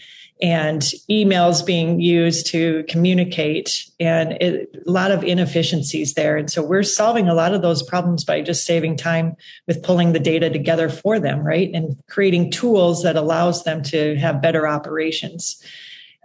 and 0.43 0.83
emails 1.11 1.65
being 1.65 2.01
used 2.01 2.47
to 2.47 2.85
communicate 2.89 3.91
and 3.99 4.33
it, 4.41 4.75
a 4.87 4.91
lot 4.91 5.11
of 5.11 5.23
inefficiencies 5.23 6.15
there. 6.15 6.37
And 6.37 6.51
so 6.51 6.63
we're 6.63 6.83
solving 6.83 7.29
a 7.29 7.35
lot 7.35 7.55
of 7.55 7.63
those 7.63 7.83
problems 7.83 8.25
by 8.25 8.41
just 8.41 8.65
saving 8.65 8.97
time 8.97 9.37
with 9.67 9.83
pulling 9.83 10.13
the 10.13 10.21
data 10.21 10.51
together 10.51 10.89
for 10.89 11.19
them, 11.19 11.41
right? 11.41 11.71
And 11.75 11.97
creating 12.09 12.51
tools 12.51 13.03
that 13.03 13.17
allows 13.17 13.65
them 13.65 13.83
to 13.85 14.17
have 14.17 14.43
better 14.43 14.67
operations 14.67 15.63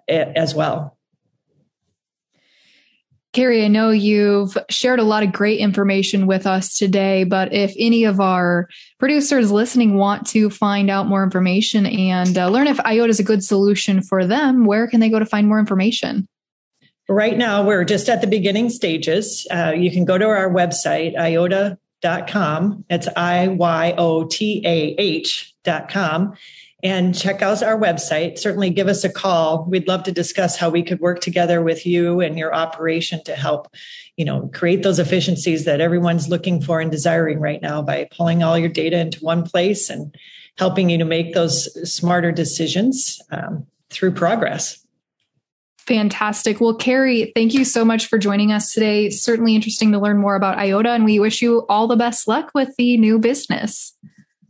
eh, 0.08 0.32
as 0.36 0.56
well. 0.56 0.95
Carrie, 3.36 3.66
I 3.66 3.68
know 3.68 3.90
you've 3.90 4.58
shared 4.70 4.98
a 4.98 5.04
lot 5.04 5.24
of 5.24 5.34
great 5.34 5.60
information 5.60 6.26
with 6.26 6.48
us 6.48 6.78
today, 6.78 7.26
but 7.26 7.52
if 7.54 7.74
any 7.78 8.06
of 8.06 8.22
our 8.22 8.70
producers 8.98 9.52
listening 9.52 9.96
want 9.96 10.26
to 10.28 10.50
find 10.50 10.90
out 10.90 11.08
more 11.08 11.22
information 11.22 11.86
and 11.86 12.38
uh, 12.38 12.48
learn 12.48 12.68
if 12.68 12.78
iYOTAH 12.78 13.10
is 13.10 13.20
a 13.20 13.24
good 13.24 13.44
solution 13.44 14.02
for 14.02 14.26
them, 14.26 14.64
where 14.66 14.88
can 14.88 15.02
they 15.02 15.10
go 15.10 15.20
to 15.20 15.26
find 15.26 15.50
more 15.50 15.60
information? 15.60 16.30
Right 17.10 17.38
now, 17.38 17.62
we're 17.62 17.84
just 17.84 18.08
at 18.08 18.22
the 18.22 18.28
beginning 18.28 18.70
stages. 18.70 19.46
Uh, 19.52 19.74
you 19.76 19.92
can 19.92 20.06
go 20.06 20.18
to 20.18 20.26
our 20.26 20.50
website, 20.50 21.18
iyotah.com. 21.18 22.86
It's 22.90 23.10
I 23.18 23.50
Y 23.50 23.96
O 23.98 24.24
T 24.24 24.62
A 24.66 24.96
H.com 24.98 26.38
and 26.86 27.18
check 27.18 27.42
out 27.42 27.64
our 27.64 27.80
website. 27.80 28.38
Certainly 28.38 28.70
give 28.70 28.88
us 28.88 29.04
a 29.04 29.10
call. 29.10 29.66
We'd 29.68 29.88
love 29.88 30.04
to 30.04 30.12
discuss 30.12 30.56
how 30.56 30.70
we 30.70 30.84
could 30.84 31.00
work 31.00 31.20
together 31.20 31.64
with 31.64 31.84
you 31.84 32.22
and 32.22 32.38
your 32.38 32.54
operation 32.54 33.24
to 33.24 33.36
help, 33.36 33.74
you 34.18 34.24
know, 34.24 34.52
create 34.54 34.84
those 34.84 35.00
efficiencies 35.00 35.66
that 35.66 35.82
everyone's 35.82 36.30
looking 36.30 36.62
for 36.62 36.80
and 36.80 36.92
desiring 36.92 37.40
right 37.40 37.60
now 37.60 37.82
by 37.82 38.08
pulling 38.12 38.44
all 38.44 38.56
your 38.56 38.70
data 38.70 39.00
into 39.00 39.18
one 39.26 39.42
place 39.42 39.90
and 39.90 40.16
helping 40.60 40.92
you 40.92 41.00
to 41.00 41.06
make 41.06 41.34
those 41.34 41.92
smarter 41.92 42.32
decisions 42.32 43.20
um, 43.32 43.66
through 43.90 44.12
progress. 44.12 44.86
Fantastic. 45.80 46.62
Well, 46.62 46.76
Carrie, 46.76 47.32
thank 47.34 47.56
you 47.56 47.66
so 47.66 47.84
much 47.84 48.06
for 48.06 48.20
joining 48.20 48.52
us 48.52 48.72
today. 48.72 49.10
Certainly 49.10 49.56
interesting 49.56 49.92
to 49.92 50.00
learn 50.00 50.20
more 50.20 50.36
about 50.36 50.60
iYOTAH, 50.60 50.96
and 50.96 51.06
we 51.06 51.20
wish 51.20 51.42
you 51.42 51.66
all 51.68 51.88
the 51.88 51.96
best 51.96 52.28
luck 52.28 52.52
with 52.54 52.76
the 52.78 52.96
new 52.98 53.18
business. 53.18 53.96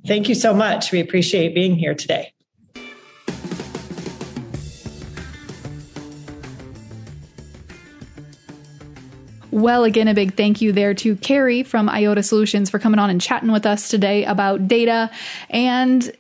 Thank 0.06 0.30
you 0.30 0.36
so 0.36 0.54
much. 0.54 0.91
We 0.91 1.00
appreciate 1.00 1.56
being 1.56 1.76
here 1.76 1.96
today. 1.96 2.32
Well, 9.50 9.86
again, 9.86 10.08
a 10.08 10.13
big 10.13 10.36
thank 10.36 10.62
you 10.62 10.74
there 10.74 10.94
to 10.96 11.15
Carrie 11.15 11.63
from 11.63 11.88
iYOTAH 11.88 12.26
Solutions 12.26 12.70
for 12.70 12.78
coming 12.78 13.00
on 13.00 13.10
and 13.10 13.22
chatting 13.22 13.52
with 13.52 13.65
us 13.65 13.89
today 13.89 14.26
about 14.26 14.68
data. 14.68 15.10
And 15.50 16.12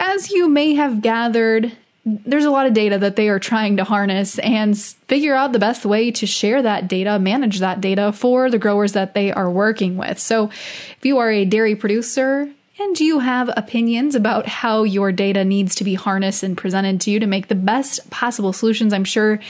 as 0.00 0.30
you 0.30 0.48
may 0.48 0.74
have 0.74 1.02
gathered, 1.02 1.70
there's 2.06 2.46
a 2.46 2.50
lot 2.50 2.66
of 2.66 2.72
data 2.72 2.98
that 2.98 3.16
they 3.16 3.28
are 3.28 3.38
trying 3.38 3.76
to 3.76 3.84
harness 3.84 4.38
and 4.38 4.76
figure 4.76 5.34
out 5.34 5.52
the 5.52 5.58
best 5.58 5.84
way 5.84 6.10
to 6.12 6.26
share 6.26 6.62
that 6.62 6.88
data, 6.88 7.18
manage 7.18 7.60
that 7.60 7.82
data 7.82 8.10
for 8.10 8.50
the 8.50 8.58
growers 8.58 8.94
that 8.94 9.12
they 9.12 9.30
are 9.30 9.50
working 9.50 9.98
with. 9.98 10.18
So 10.18 10.48
if 10.48 10.98
you 11.02 11.18
are 11.18 11.30
a 11.30 11.44
dairy 11.44 11.76
producer, 11.76 12.50
and 12.80 12.94
do 12.94 13.04
you 13.04 13.18
have 13.18 13.50
opinions 13.56 14.14
about 14.14 14.46
how 14.46 14.84
your 14.84 15.10
data 15.10 15.44
needs 15.44 15.74
to 15.76 15.84
be 15.84 15.94
harnessed 15.94 16.42
and 16.42 16.56
presented 16.56 17.00
to 17.02 17.10
you 17.10 17.18
to 17.20 17.26
make 17.26 17.48
the 17.48 17.54
best 17.54 18.08
possible 18.10 18.52
solutions, 18.52 18.92
I'm 18.92 19.04
sure 19.04 19.40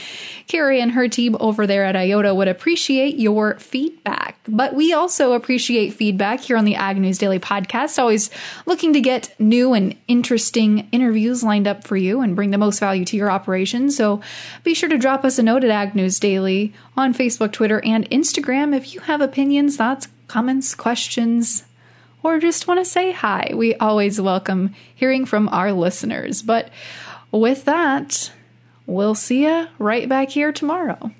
Carrie 0.47 0.81
and 0.81 0.91
her 0.91 1.07
team 1.07 1.37
over 1.39 1.67
there 1.67 1.85
at 1.85 1.95
iYOTAH 1.95 2.35
would 2.35 2.47
appreciate 2.47 3.17
your 3.17 3.59
feedback. 3.59 4.39
But 4.47 4.73
we 4.73 4.93
also 4.93 5.33
appreciate 5.33 5.93
feedback 5.93 6.39
here 6.39 6.57
on 6.57 6.65
the 6.65 6.75
Ag 6.75 6.97
News 6.97 7.19
Daily 7.19 7.39
podcast, 7.39 7.99
always 7.99 8.31
looking 8.65 8.93
to 8.93 9.01
get 9.01 9.33
new 9.39 9.73
and 9.73 9.95
interesting 10.07 10.89
interviews 10.91 11.43
lined 11.43 11.67
up 11.67 11.85
for 11.85 11.97
you 11.97 12.21
and 12.21 12.35
bring 12.35 12.49
the 12.49 12.57
most 12.57 12.79
value 12.79 13.05
to 13.05 13.17
your 13.17 13.29
operation. 13.29 13.91
So 13.91 14.21
be 14.63 14.73
sure 14.73 14.89
to 14.89 14.97
drop 14.97 15.23
us 15.23 15.37
a 15.37 15.43
note 15.43 15.63
at 15.63 15.69
Ag 15.69 15.93
News 15.93 16.19
Daily 16.19 16.73
on 16.97 17.13
Facebook, 17.13 17.51
Twitter, 17.51 17.79
and 17.85 18.09
Instagram 18.09 18.75
if 18.75 18.93
you 18.93 19.01
have 19.01 19.21
opinions, 19.21 19.77
thoughts, 19.77 20.07
comments, 20.27 20.73
questions, 20.73 21.63
or 22.23 22.39
just 22.39 22.67
want 22.67 22.79
to 22.79 22.85
say 22.85 23.11
hi. 23.11 23.51
We 23.53 23.75
always 23.75 24.19
welcome 24.19 24.75
hearing 24.93 25.25
from 25.25 25.49
our 25.49 25.71
listeners. 25.71 26.41
But 26.41 26.69
with 27.31 27.65
that, 27.65 28.31
we'll 28.85 29.15
see 29.15 29.43
you 29.43 29.67
right 29.77 30.09
back 30.09 30.29
here 30.29 30.51
tomorrow. 30.51 31.11